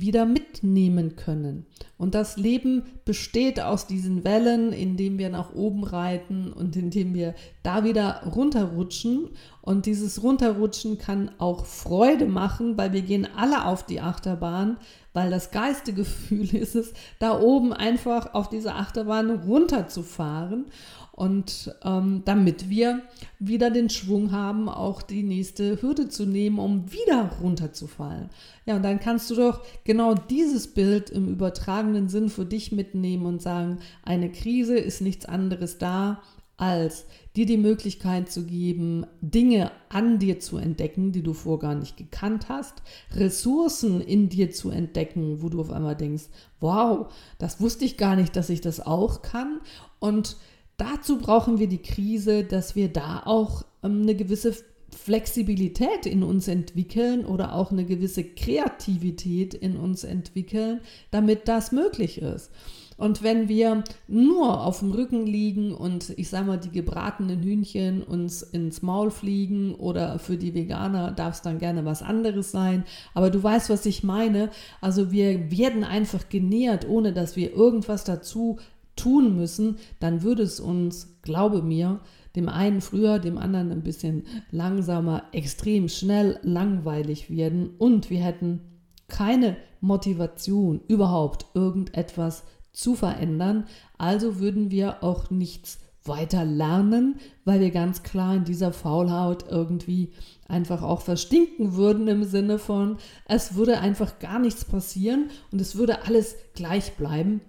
wieder 0.00 0.26
mitnehmen 0.26 1.16
können. 1.16 1.66
Und 1.96 2.14
das 2.14 2.36
Leben 2.36 2.82
besteht 3.04 3.60
aus 3.60 3.86
diesen 3.86 4.24
Wellen, 4.24 4.72
indem 4.72 5.18
wir 5.18 5.30
nach 5.30 5.54
oben 5.54 5.84
reiten 5.84 6.52
und 6.52 6.76
indem 6.76 7.14
wir 7.14 7.34
da 7.62 7.84
wieder 7.84 8.22
runterrutschen. 8.34 9.30
Und 9.62 9.86
dieses 9.86 10.22
Runterrutschen 10.22 10.98
kann 10.98 11.30
auch 11.38 11.66
Freude 11.66 12.26
machen, 12.26 12.76
weil 12.76 12.92
wir 12.92 13.02
gehen 13.02 13.28
alle 13.36 13.64
auf 13.64 13.86
die 13.86 14.00
Achterbahn, 14.00 14.76
weil 15.12 15.30
das 15.30 15.50
Geistegefühl 15.50 16.54
ist 16.54 16.74
es, 16.74 16.92
da 17.18 17.40
oben 17.40 17.72
einfach 17.72 18.34
auf 18.34 18.48
diese 18.48 18.74
Achterbahn 18.74 19.30
runterzufahren. 19.30 20.66
Und 21.14 21.72
ähm, 21.84 22.22
damit 22.24 22.68
wir 22.68 23.02
wieder 23.38 23.70
den 23.70 23.88
Schwung 23.88 24.32
haben, 24.32 24.68
auch 24.68 25.00
die 25.00 25.22
nächste 25.22 25.80
Hürde 25.80 26.08
zu 26.08 26.26
nehmen, 26.26 26.58
um 26.58 26.90
wieder 26.90 27.30
runterzufallen. 27.40 28.30
Ja, 28.66 28.74
und 28.74 28.82
dann 28.82 28.98
kannst 28.98 29.30
du 29.30 29.36
doch 29.36 29.60
genau 29.84 30.14
dieses 30.14 30.66
Bild 30.66 31.10
im 31.10 31.28
übertragenen 31.28 32.08
Sinn 32.08 32.30
für 32.30 32.44
dich 32.44 32.72
mitnehmen 32.72 33.26
und 33.26 33.40
sagen, 33.40 33.78
eine 34.02 34.32
Krise 34.32 34.76
ist 34.76 35.02
nichts 35.02 35.24
anderes 35.24 35.78
da 35.78 36.20
als 36.56 37.06
dir 37.34 37.46
die 37.46 37.56
Möglichkeit 37.56 38.30
zu 38.30 38.44
geben, 38.44 39.06
Dinge 39.20 39.72
an 39.88 40.18
dir 40.18 40.38
zu 40.38 40.56
entdecken, 40.56 41.10
die 41.10 41.22
du 41.22 41.32
vorher 41.32 41.70
gar 41.70 41.74
nicht 41.74 41.96
gekannt 41.96 42.48
hast, 42.48 42.82
Ressourcen 43.12 44.00
in 44.00 44.28
dir 44.28 44.52
zu 44.52 44.70
entdecken, 44.70 45.42
wo 45.42 45.48
du 45.48 45.60
auf 45.60 45.70
einmal 45.70 45.96
denkst, 45.96 46.24
wow, 46.60 47.12
das 47.38 47.60
wusste 47.60 47.84
ich 47.84 47.96
gar 47.96 48.14
nicht, 48.14 48.36
dass 48.36 48.50
ich 48.50 48.60
das 48.60 48.80
auch 48.80 49.22
kann. 49.22 49.60
Und 49.98 50.36
dazu 50.76 51.18
brauchen 51.18 51.58
wir 51.58 51.68
die 51.68 51.82
Krise, 51.82 52.44
dass 52.44 52.76
wir 52.76 52.88
da 52.88 53.22
auch 53.24 53.64
ähm, 53.82 54.02
eine 54.02 54.14
gewisse 54.14 54.54
Flexibilität 54.94 56.06
in 56.06 56.22
uns 56.22 56.48
entwickeln 56.48 57.26
oder 57.26 57.54
auch 57.54 57.72
eine 57.72 57.84
gewisse 57.84 58.24
Kreativität 58.24 59.52
in 59.52 59.76
uns 59.76 60.04
entwickeln, 60.04 60.80
damit 61.10 61.48
das 61.48 61.72
möglich 61.72 62.22
ist. 62.22 62.50
Und 62.96 63.24
wenn 63.24 63.48
wir 63.48 63.82
nur 64.06 64.64
auf 64.64 64.78
dem 64.78 64.92
Rücken 64.92 65.26
liegen 65.26 65.74
und 65.74 66.10
ich 66.16 66.28
sage 66.28 66.46
mal, 66.46 66.58
die 66.58 66.70
gebratenen 66.70 67.42
Hühnchen 67.42 68.02
uns 68.02 68.42
ins 68.42 68.82
Maul 68.82 69.10
fliegen 69.10 69.74
oder 69.74 70.18
für 70.20 70.36
die 70.36 70.54
Veganer 70.54 71.10
darf 71.10 71.34
es 71.34 71.42
dann 71.42 71.58
gerne 71.58 71.84
was 71.84 72.02
anderes 72.02 72.52
sein, 72.52 72.84
aber 73.12 73.30
du 73.30 73.42
weißt, 73.42 73.68
was 73.68 73.84
ich 73.86 74.04
meine. 74.04 74.50
Also 74.80 75.10
wir 75.10 75.50
werden 75.50 75.82
einfach 75.82 76.28
genährt, 76.28 76.88
ohne 76.88 77.12
dass 77.12 77.34
wir 77.34 77.52
irgendwas 77.52 78.04
dazu 78.04 78.58
tun 78.96 79.36
müssen, 79.36 79.76
dann 80.00 80.22
würde 80.22 80.42
es 80.42 80.60
uns, 80.60 81.18
glaube 81.22 81.62
mir, 81.62 82.00
dem 82.36 82.48
einen 82.48 82.80
früher, 82.80 83.18
dem 83.18 83.38
anderen 83.38 83.70
ein 83.70 83.82
bisschen 83.82 84.24
langsamer, 84.50 85.24
extrem 85.32 85.88
schnell 85.88 86.38
langweilig 86.42 87.30
werden 87.30 87.70
und 87.78 88.10
wir 88.10 88.20
hätten 88.20 88.60
keine 89.08 89.56
Motivation 89.80 90.80
überhaupt 90.88 91.46
irgendetwas 91.54 92.44
zu 92.72 92.94
verändern. 92.94 93.66
Also 93.98 94.40
würden 94.40 94.70
wir 94.70 95.04
auch 95.04 95.30
nichts 95.30 95.78
weiter 96.04 96.44
lernen, 96.44 97.16
weil 97.44 97.60
wir 97.60 97.70
ganz 97.70 98.02
klar 98.02 98.34
in 98.34 98.44
dieser 98.44 98.72
Faulhaut 98.72 99.46
irgendwie 99.48 100.12
einfach 100.48 100.82
auch 100.82 101.00
verstinken 101.00 101.74
würden 101.74 102.08
im 102.08 102.24
Sinne 102.24 102.58
von, 102.58 102.98
es 103.26 103.54
würde 103.54 103.80
einfach 103.80 104.18
gar 104.18 104.38
nichts 104.38 104.64
passieren 104.64 105.30
und 105.50 105.60
es 105.60 105.76
würde 105.76 106.04
alles 106.04 106.36
gleich 106.54 106.96
bleiben. 106.96 107.40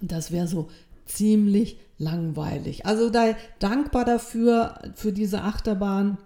Das 0.00 0.30
wäre 0.30 0.46
so 0.46 0.68
ziemlich 1.06 1.78
langweilig. 1.98 2.86
Also 2.86 3.10
da 3.10 3.34
dankbar 3.58 4.04
dafür, 4.04 4.78
für 4.94 5.12
diese 5.12 5.42
Achterbahn 5.42 6.18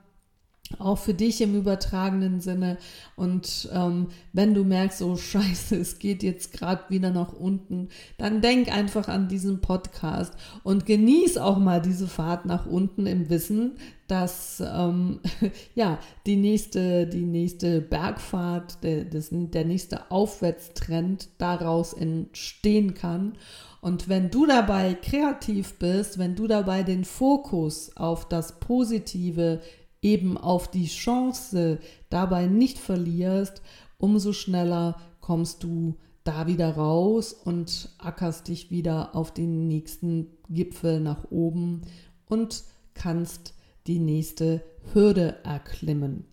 auch 0.79 0.99
für 0.99 1.15
dich 1.15 1.41
im 1.41 1.55
übertragenen 1.55 2.41
Sinne. 2.41 2.79
Und 3.17 3.69
ähm, 3.73 4.09
wenn 4.33 4.55
du 4.55 4.65
merkst, 4.65 5.03
oh 5.03 5.17
scheiße, 5.17 5.77
es 5.77 5.99
geht 5.99 6.23
jetzt 6.23 6.53
gerade 6.53 6.85
wieder 6.89 7.11
nach 7.11 7.33
unten, 7.33 7.89
dann 8.19 8.41
denk 8.41 8.73
einfach 8.75 9.09
an 9.09 9.29
diesen 9.29 9.61
Podcast 9.61 10.35
und 10.63 10.87
genieß 10.87 11.39
auch 11.39 11.59
mal 11.59 11.81
diese 11.81 12.07
Fahrt 12.07 12.47
nach 12.47 12.67
unten 12.67 13.07
im 13.07 13.29
Wissen, 13.31 13.73
dass 14.07 14.61
ähm, 14.61 15.21
ja 15.75 15.99
die 16.27 16.37
nächste, 16.37 17.07
die 17.07 17.27
nächste 17.27 17.81
Bergfahrt, 17.81 18.83
der, 18.83 19.05
das, 19.05 19.29
der 19.31 19.65
nächste 19.65 20.11
Aufwärtstrend 20.11 21.29
daraus 21.39 21.93
entstehen 21.93 22.95
kann. 22.95 23.35
Und 23.81 24.09
wenn 24.09 24.31
du 24.31 24.47
dabei 24.47 24.95
kreativ 24.95 25.79
bist, 25.79 26.19
wenn 26.19 26.35
du 26.35 26.47
dabei 26.47 26.83
den 26.83 27.05
Fokus 27.05 27.97
auf 27.97 28.29
das 28.29 28.61
Positive 28.61 29.61
eben 30.03 30.39
auf 30.39 30.71
die 30.71 30.87
Chance 30.87 31.79
dabei 32.09 32.47
nicht 32.47 32.79
verlierst, 32.79 33.63
umso 33.99 34.33
schneller 34.33 35.01
kommst 35.21 35.63
du 35.63 35.97
da 36.25 36.47
wieder 36.47 36.77
raus 36.77 37.33
und 37.33 37.91
ackerst 37.99 38.49
dich 38.49 38.71
wieder 38.71 39.15
auf 39.15 39.33
den 39.33 39.69
nächsten 39.69 40.29
Gipfel 40.49 41.01
nach 41.01 41.31
oben 41.31 41.83
und 42.27 42.63
kannst 42.95 43.55
die 43.87 43.99
nächste 43.99 44.63
Hürde 44.93 45.37
erklimmen. 45.45 46.25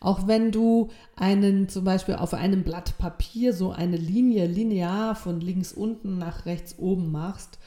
Auch 0.00 0.26
wenn 0.26 0.52
du 0.52 0.90
einen 1.16 1.68
zum 1.68 1.84
Beispiel 1.84 2.16
auf 2.16 2.34
einem 2.34 2.62
Blatt 2.62 2.98
Papier 2.98 3.52
so 3.54 3.70
eine 3.70 3.96
Linie 3.96 4.46
linear 4.46 5.14
von 5.14 5.40
links 5.40 5.72
unten 5.72 6.18
nach 6.18 6.46
rechts 6.46 6.78
oben 6.78 7.10
machst, 7.10 7.58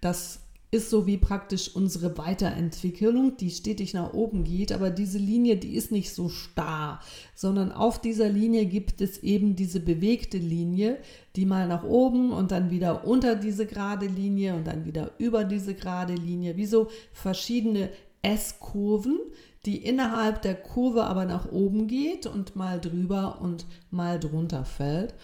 das 0.00 0.40
ist 0.72 0.88
so 0.88 1.06
wie 1.06 1.16
praktisch 1.16 1.74
unsere 1.74 2.16
Weiterentwicklung, 2.16 3.36
die 3.36 3.50
stetig 3.50 3.92
nach 3.92 4.12
oben 4.12 4.44
geht, 4.44 4.70
aber 4.70 4.90
diese 4.90 5.18
Linie, 5.18 5.56
die 5.56 5.74
ist 5.74 5.90
nicht 5.90 6.14
so 6.14 6.28
starr, 6.28 7.00
sondern 7.34 7.72
auf 7.72 8.00
dieser 8.00 8.28
Linie 8.28 8.66
gibt 8.66 9.00
es 9.00 9.18
eben 9.18 9.56
diese 9.56 9.80
bewegte 9.80 10.38
Linie, 10.38 10.98
die 11.34 11.44
mal 11.44 11.66
nach 11.66 11.82
oben 11.82 12.30
und 12.32 12.52
dann 12.52 12.70
wieder 12.70 13.04
unter 13.04 13.34
diese 13.34 13.66
gerade 13.66 14.06
Linie 14.06 14.54
und 14.54 14.66
dann 14.66 14.84
wieder 14.84 15.10
über 15.18 15.42
diese 15.44 15.74
gerade 15.74 16.14
Linie, 16.14 16.56
wie 16.56 16.66
so 16.66 16.88
verschiedene 17.12 17.90
S-Kurven, 18.22 19.18
die 19.66 19.76
innerhalb 19.76 20.40
der 20.42 20.54
Kurve 20.54 21.04
aber 21.04 21.24
nach 21.24 21.50
oben 21.50 21.88
geht 21.88 22.26
und 22.26 22.54
mal 22.54 22.80
drüber 22.80 23.40
und 23.40 23.66
mal 23.90 24.20
drunter 24.20 24.64
fällt. 24.64 25.14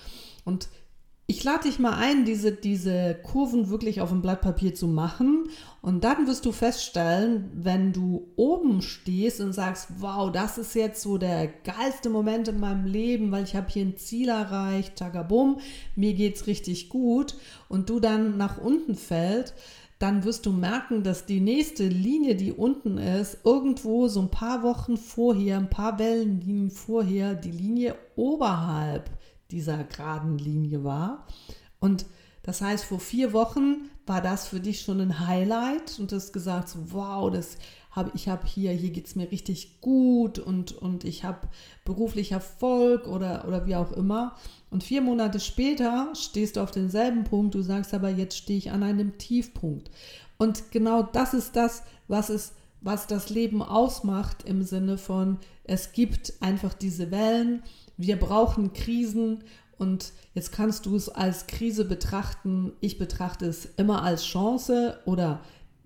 Und 0.44 0.68
ich 1.28 1.42
lade 1.42 1.64
dich 1.64 1.80
mal 1.80 1.94
ein, 1.94 2.24
diese, 2.24 2.52
diese 2.52 3.16
Kurven 3.20 3.68
wirklich 3.68 4.00
auf 4.00 4.10
dem 4.10 4.22
Blatt 4.22 4.42
Papier 4.42 4.76
zu 4.76 4.86
machen. 4.86 5.48
Und 5.82 6.04
dann 6.04 6.28
wirst 6.28 6.46
du 6.46 6.52
feststellen, 6.52 7.50
wenn 7.52 7.92
du 7.92 8.28
oben 8.36 8.80
stehst 8.80 9.40
und 9.40 9.52
sagst, 9.52 9.88
wow, 9.98 10.30
das 10.30 10.56
ist 10.56 10.76
jetzt 10.76 11.02
so 11.02 11.18
der 11.18 11.48
geilste 11.48 12.10
Moment 12.10 12.46
in 12.46 12.60
meinem 12.60 12.86
Leben, 12.86 13.32
weil 13.32 13.42
ich 13.42 13.56
habe 13.56 13.68
hier 13.68 13.84
ein 13.84 13.96
Ziel 13.96 14.28
erreicht, 14.28 14.94
tagabum, 14.94 15.58
mir 15.96 16.14
geht's 16.14 16.46
richtig 16.46 16.90
gut. 16.90 17.34
Und 17.68 17.90
du 17.90 17.98
dann 17.98 18.36
nach 18.36 18.58
unten 18.58 18.94
fällt, 18.94 19.52
dann 19.98 20.22
wirst 20.22 20.46
du 20.46 20.52
merken, 20.52 21.02
dass 21.02 21.26
die 21.26 21.40
nächste 21.40 21.88
Linie, 21.88 22.36
die 22.36 22.52
unten 22.52 22.98
ist, 22.98 23.38
irgendwo 23.42 24.06
so 24.06 24.20
ein 24.20 24.30
paar 24.30 24.62
Wochen 24.62 24.96
vorher, 24.96 25.56
ein 25.56 25.70
paar 25.70 25.98
Wellenlinien 25.98 26.70
vorher, 26.70 27.34
die 27.34 27.50
Linie 27.50 27.96
oberhalb 28.14 29.10
dieser 29.50 29.84
geraden 29.84 30.38
Linie 30.38 30.84
war. 30.84 31.26
Und 31.80 32.06
das 32.42 32.60
heißt, 32.60 32.84
vor 32.84 33.00
vier 33.00 33.32
Wochen 33.32 33.90
war 34.06 34.22
das 34.22 34.46
für 34.46 34.60
dich 34.60 34.80
schon 34.80 35.00
ein 35.00 35.26
Highlight 35.26 35.98
und 35.98 36.12
du 36.12 36.16
hast 36.16 36.32
gesagt, 36.32 36.68
so, 36.68 36.78
wow, 36.92 37.30
das 37.30 37.58
habe 37.90 38.12
ich 38.14 38.28
habe 38.28 38.46
hier, 38.46 38.72
hier 38.72 38.90
geht 38.90 39.06
es 39.06 39.16
mir 39.16 39.32
richtig 39.32 39.80
gut 39.80 40.38
und, 40.38 40.72
und 40.72 41.02
ich 41.04 41.24
habe 41.24 41.48
beruflich 41.84 42.32
Erfolg 42.32 43.08
oder, 43.08 43.48
oder 43.48 43.66
wie 43.66 43.74
auch 43.74 43.90
immer. 43.92 44.36
Und 44.70 44.84
vier 44.84 45.00
Monate 45.00 45.40
später 45.40 46.12
stehst 46.14 46.56
du 46.56 46.60
auf 46.60 46.70
denselben 46.70 47.24
Punkt, 47.24 47.54
du 47.54 47.62
sagst 47.62 47.94
aber, 47.94 48.10
jetzt 48.10 48.36
stehe 48.36 48.58
ich 48.58 48.70
an 48.70 48.82
einem 48.82 49.16
Tiefpunkt. 49.16 49.90
Und 50.36 50.70
genau 50.70 51.02
das 51.02 51.32
ist 51.32 51.56
das, 51.56 51.82
was 52.06 52.28
es, 52.28 52.52
was 52.86 53.06
das 53.06 53.28
Leben 53.28 53.62
ausmacht 53.62 54.44
im 54.44 54.62
Sinne 54.62 54.96
von, 54.96 55.38
es 55.64 55.92
gibt 55.92 56.34
einfach 56.40 56.72
diese 56.72 57.10
Wellen 57.10 57.62
wir 57.96 58.16
brauchen 58.18 58.72
Krisen 58.72 59.44
und 59.78 60.12
jetzt 60.34 60.52
kannst 60.52 60.86
du 60.86 60.96
es 60.96 61.08
als 61.08 61.46
Krise 61.46 61.84
betrachten. 61.84 62.72
Ich 62.80 62.98
betrachte 62.98 63.46
es 63.46 63.66
immer 63.76 64.02
als 64.02 64.24
Chance 64.24 64.98
oder 65.04 65.40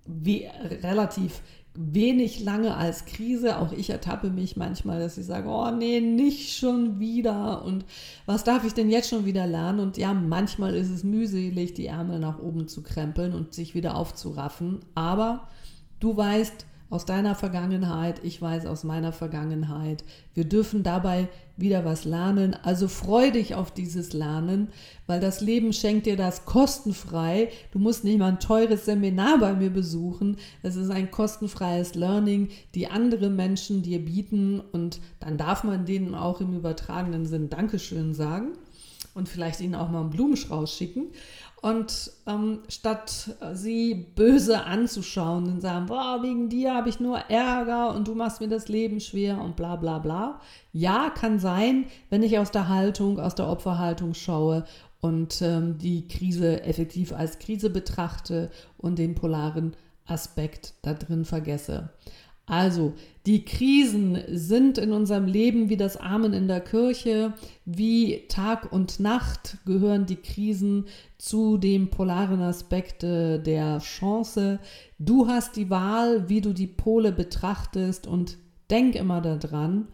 wie, 0.05 0.47
relativ 0.83 1.41
wenig 1.73 2.41
lange 2.43 2.75
als 2.75 3.05
Krise. 3.05 3.57
Auch 3.57 3.71
ich 3.71 3.89
ertappe 3.89 4.29
mich 4.29 4.57
manchmal, 4.57 4.99
dass 4.99 5.17
ich 5.17 5.25
sage, 5.25 5.47
oh 5.47 5.71
nee, 5.71 6.01
nicht 6.01 6.57
schon 6.57 6.99
wieder. 6.99 7.63
Und 7.63 7.85
was 8.25 8.43
darf 8.43 8.65
ich 8.65 8.73
denn 8.73 8.89
jetzt 8.89 9.09
schon 9.09 9.25
wieder 9.25 9.47
lernen? 9.47 9.79
Und 9.79 9.97
ja, 9.97 10.13
manchmal 10.13 10.75
ist 10.75 10.89
es 10.89 11.03
mühselig, 11.03 11.73
die 11.73 11.87
Ärmel 11.87 12.19
nach 12.19 12.39
oben 12.39 12.67
zu 12.67 12.83
krempeln 12.83 13.33
und 13.33 13.53
sich 13.53 13.73
wieder 13.73 13.95
aufzuraffen. 13.95 14.79
Aber 14.95 15.47
du 16.01 16.15
weißt, 16.15 16.65
aus 16.91 17.05
deiner 17.05 17.35
Vergangenheit, 17.35 18.19
ich 18.23 18.41
weiß 18.41 18.65
aus 18.65 18.83
meiner 18.83 19.13
Vergangenheit. 19.13 20.03
Wir 20.33 20.43
dürfen 20.43 20.83
dabei 20.83 21.29
wieder 21.55 21.85
was 21.85 22.03
lernen. 22.03 22.53
Also 22.63 22.89
freu 22.89 23.31
dich 23.31 23.55
auf 23.55 23.71
dieses 23.71 24.11
Lernen, 24.11 24.67
weil 25.07 25.21
das 25.21 25.39
Leben 25.39 25.71
schenkt 25.71 26.05
dir 26.05 26.17
das 26.17 26.43
kostenfrei. 26.43 27.49
Du 27.71 27.79
musst 27.79 28.03
nicht 28.03 28.19
mal 28.19 28.27
ein 28.27 28.39
teures 28.41 28.85
Seminar 28.85 29.39
bei 29.39 29.53
mir 29.53 29.69
besuchen. 29.69 30.35
Es 30.63 30.75
ist 30.75 30.91
ein 30.91 31.11
kostenfreies 31.11 31.95
Learning, 31.95 32.49
die 32.75 32.87
andere 32.87 33.29
Menschen 33.29 33.83
dir 33.83 34.03
bieten 34.03 34.59
und 34.59 34.99
dann 35.21 35.37
darf 35.37 35.63
man 35.63 35.85
denen 35.85 36.13
auch 36.13 36.41
im 36.41 36.53
übertragenen 36.53 37.25
Sinn 37.25 37.49
Dankeschön 37.49 38.13
sagen 38.13 38.49
und 39.13 39.29
vielleicht 39.29 39.61
ihnen 39.61 39.75
auch 39.75 39.89
mal 39.89 40.01
einen 40.01 40.09
Blumenstrauß 40.09 40.75
schicken. 40.75 41.07
Und 41.61 42.11
ähm, 42.25 42.61
statt 42.69 43.35
sie 43.53 43.93
böse 43.93 44.63
anzuschauen 44.63 45.45
und 45.45 45.61
sagen, 45.61 45.85
boah, 45.85 46.19
wegen 46.23 46.49
dir 46.49 46.73
habe 46.73 46.89
ich 46.89 46.99
nur 46.99 47.19
Ärger 47.29 47.93
und 47.93 48.07
du 48.07 48.15
machst 48.15 48.41
mir 48.41 48.47
das 48.47 48.67
Leben 48.67 48.99
schwer 48.99 49.39
und 49.39 49.55
bla 49.55 49.75
bla 49.75 49.99
bla. 49.99 50.41
Ja, 50.73 51.11
kann 51.11 51.37
sein, 51.37 51.85
wenn 52.09 52.23
ich 52.23 52.39
aus 52.39 52.49
der 52.49 52.67
Haltung, 52.67 53.19
aus 53.19 53.35
der 53.35 53.47
Opferhaltung 53.47 54.15
schaue 54.15 54.65
und 55.01 55.43
ähm, 55.43 55.77
die 55.77 56.07
Krise 56.07 56.63
effektiv 56.63 57.13
als 57.13 57.37
Krise 57.37 57.69
betrachte 57.69 58.49
und 58.77 58.97
den 58.97 59.13
polaren 59.13 59.75
Aspekt 60.07 60.73
da 60.81 60.95
drin 60.95 61.25
vergesse. 61.25 61.89
Also, 62.45 62.93
die 63.25 63.45
Krisen 63.45 64.17
sind 64.27 64.77
in 64.77 64.91
unserem 64.91 65.25
Leben 65.25 65.69
wie 65.69 65.77
das 65.77 65.95
Amen 65.95 66.33
in 66.33 66.47
der 66.47 66.59
Kirche, 66.59 67.33
wie 67.65 68.27
Tag 68.27 68.73
und 68.73 68.99
Nacht 68.99 69.57
gehören 69.65 70.05
die 70.05 70.15
Krisen 70.15 70.85
zu 71.17 71.57
dem 71.57 71.89
polaren 71.89 72.41
Aspekt 72.41 73.03
der 73.03 73.79
Chance. 73.79 74.59
Du 74.97 75.27
hast 75.27 75.55
die 75.55 75.69
Wahl, 75.69 76.29
wie 76.29 76.41
du 76.41 76.51
die 76.51 76.67
Pole 76.67 77.11
betrachtest 77.11 78.07
und 78.07 78.37
denk 78.71 78.95
immer 78.95 79.21
daran, 79.21 79.87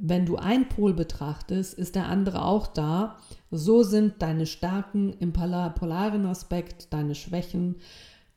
wenn 0.00 0.26
du 0.26 0.36
ein 0.36 0.68
Pol 0.68 0.94
betrachtest, 0.94 1.74
ist 1.74 1.96
der 1.96 2.06
andere 2.06 2.44
auch 2.44 2.68
da. 2.68 3.16
So 3.50 3.82
sind 3.82 4.22
deine 4.22 4.46
Stärken 4.46 5.12
im 5.14 5.32
polaren 5.32 6.24
Aspekt, 6.26 6.92
deine 6.92 7.16
Schwächen, 7.16 7.76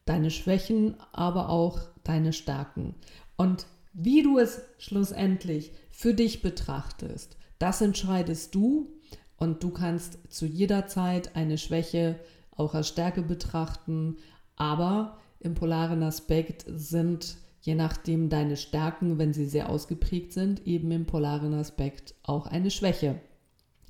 deine 0.06 0.32
Schwächen, 0.32 0.95
aber 1.13 1.50
auch 1.50 1.80
deine 2.04 2.34
Stärken. 2.34 2.95
Und 3.41 3.65
wie 3.91 4.21
du 4.21 4.38
es 4.38 4.62
schlussendlich 4.77 5.71
für 5.89 6.13
dich 6.13 6.43
betrachtest, 6.43 7.38
das 7.58 7.82
entscheidest 7.82 8.54
du 8.54 8.93
und 9.36 9.63
du 9.63 9.71
kannst 9.71 10.19
zu 10.30 10.45
jeder 10.45 10.86
Zeit 10.86 11.36
eine 11.36 11.58
Schwäche 11.58 12.19
auch 12.51 12.75
als 12.75 12.89
Stärke 12.89 13.23
betrachten, 13.23 14.17
aber 14.58 15.17
im 15.39 15.56
polaren 15.56 16.04
Aspekt 16.04 16.65
sind 16.67 17.38
je 17.62 17.73
nachdem 17.73 18.30
deine 18.30 18.58
Stärken, 18.58 19.17
wenn 19.17 19.34
sie 19.34 19.47
sehr 19.47 19.71
ausgeprägt 19.71 20.34
sind, 20.34 20.67
eben 20.67 20.91
im 20.91 21.08
polaren 21.08 21.56
Aspekt 21.56 22.13
auch 22.21 22.45
eine 22.45 22.69
Schwäche. 22.69 23.19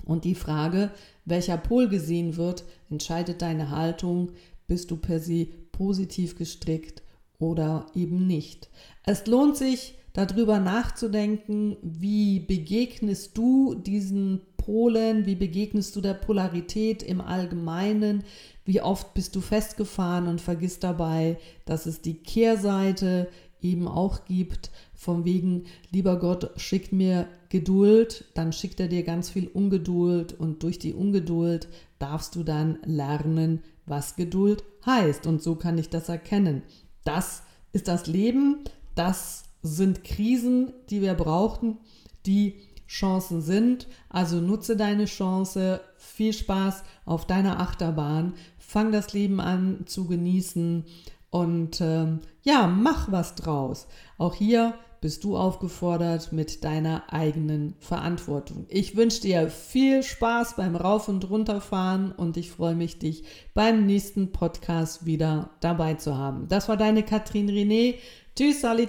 Und 0.02 0.24
die 0.24 0.34
Frage, 0.34 0.92
welcher 1.26 1.58
Pol 1.58 1.90
gesehen 1.90 2.38
wird, 2.38 2.64
entscheidet 2.88 3.42
deine 3.42 3.68
Haltung. 3.68 4.32
Bist 4.66 4.90
du 4.90 4.96
per 4.96 5.20
se 5.20 5.46
positiv 5.72 6.38
gestrickt 6.38 7.02
oder 7.42 7.86
eben 7.94 8.26
nicht? 8.26 8.70
Es 9.04 9.26
lohnt 9.26 9.56
sich, 9.56 9.94
darüber 10.12 10.58
nachzudenken, 10.60 11.76
wie 11.82 12.40
begegnest 12.40 13.36
du 13.36 13.74
diesen 13.74 14.42
Polen, 14.56 15.26
wie 15.26 15.34
begegnest 15.34 15.96
du 15.96 16.00
der 16.00 16.14
Polarität 16.14 17.02
im 17.02 17.20
Allgemeinen, 17.20 18.22
wie 18.64 18.80
oft 18.80 19.14
bist 19.14 19.34
du 19.34 19.40
festgefahren 19.40 20.28
und 20.28 20.40
vergisst 20.40 20.84
dabei, 20.84 21.38
dass 21.64 21.86
es 21.86 22.00
die 22.00 22.14
Kehrseite 22.14 23.28
eben 23.60 23.88
auch 23.88 24.24
gibt, 24.24 24.70
von 24.94 25.24
wegen, 25.24 25.64
lieber 25.90 26.18
Gott, 26.18 26.50
schickt 26.60 26.92
mir 26.92 27.26
Geduld, 27.48 28.24
dann 28.34 28.52
schickt 28.52 28.80
er 28.80 28.88
dir 28.88 29.02
ganz 29.02 29.30
viel 29.30 29.48
Ungeduld 29.48 30.38
und 30.38 30.62
durch 30.62 30.78
die 30.78 30.94
Ungeduld 30.94 31.68
darfst 31.98 32.36
du 32.36 32.44
dann 32.44 32.78
lernen, 32.84 33.62
was 33.86 34.16
Geduld 34.16 34.64
heißt. 34.86 35.26
Und 35.26 35.42
so 35.42 35.56
kann 35.56 35.78
ich 35.78 35.88
das 35.88 36.08
erkennen. 36.08 36.62
Das 37.04 37.42
ist 37.72 37.88
das 37.88 38.06
Leben, 38.06 38.60
das 38.94 39.44
sind 39.62 40.04
Krisen, 40.04 40.72
die 40.90 41.00
wir 41.00 41.14
brauchen, 41.14 41.78
die 42.26 42.60
Chancen 42.86 43.40
sind. 43.40 43.88
Also 44.08 44.40
nutze 44.40 44.76
deine 44.76 45.06
Chance, 45.06 45.80
viel 45.96 46.32
Spaß 46.32 46.82
auf 47.06 47.26
deiner 47.26 47.60
Achterbahn, 47.60 48.34
fang 48.58 48.92
das 48.92 49.12
Leben 49.12 49.40
an 49.40 49.84
zu 49.86 50.06
genießen 50.06 50.84
und 51.30 51.80
ähm, 51.80 52.20
ja, 52.42 52.66
mach 52.66 53.10
was 53.10 53.34
draus. 53.34 53.86
Auch 54.18 54.34
hier 54.34 54.74
bist 55.02 55.24
du 55.24 55.36
aufgefordert 55.36 56.32
mit 56.32 56.64
deiner 56.64 57.12
eigenen 57.12 57.74
Verantwortung. 57.80 58.66
Ich 58.68 58.96
wünsche 58.96 59.20
dir 59.20 59.50
viel 59.50 60.02
Spaß 60.02 60.56
beim 60.56 60.76
Rauf- 60.76 61.08
und 61.08 61.28
Runterfahren 61.28 62.12
und 62.12 62.38
ich 62.38 62.52
freue 62.52 62.76
mich, 62.76 62.98
dich 63.00 63.24
beim 63.52 63.84
nächsten 63.84 64.32
Podcast 64.32 65.04
wieder 65.04 65.50
dabei 65.60 65.94
zu 65.94 66.16
haben. 66.16 66.46
Das 66.48 66.68
war 66.68 66.76
deine 66.76 67.02
Katrin 67.02 67.50
René. 67.50 67.96
Tschüss 68.36 68.64
alle 68.64 68.88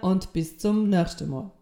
und 0.00 0.32
bis 0.32 0.58
zum 0.58 0.88
nächsten 0.88 1.28
Mal. 1.28 1.52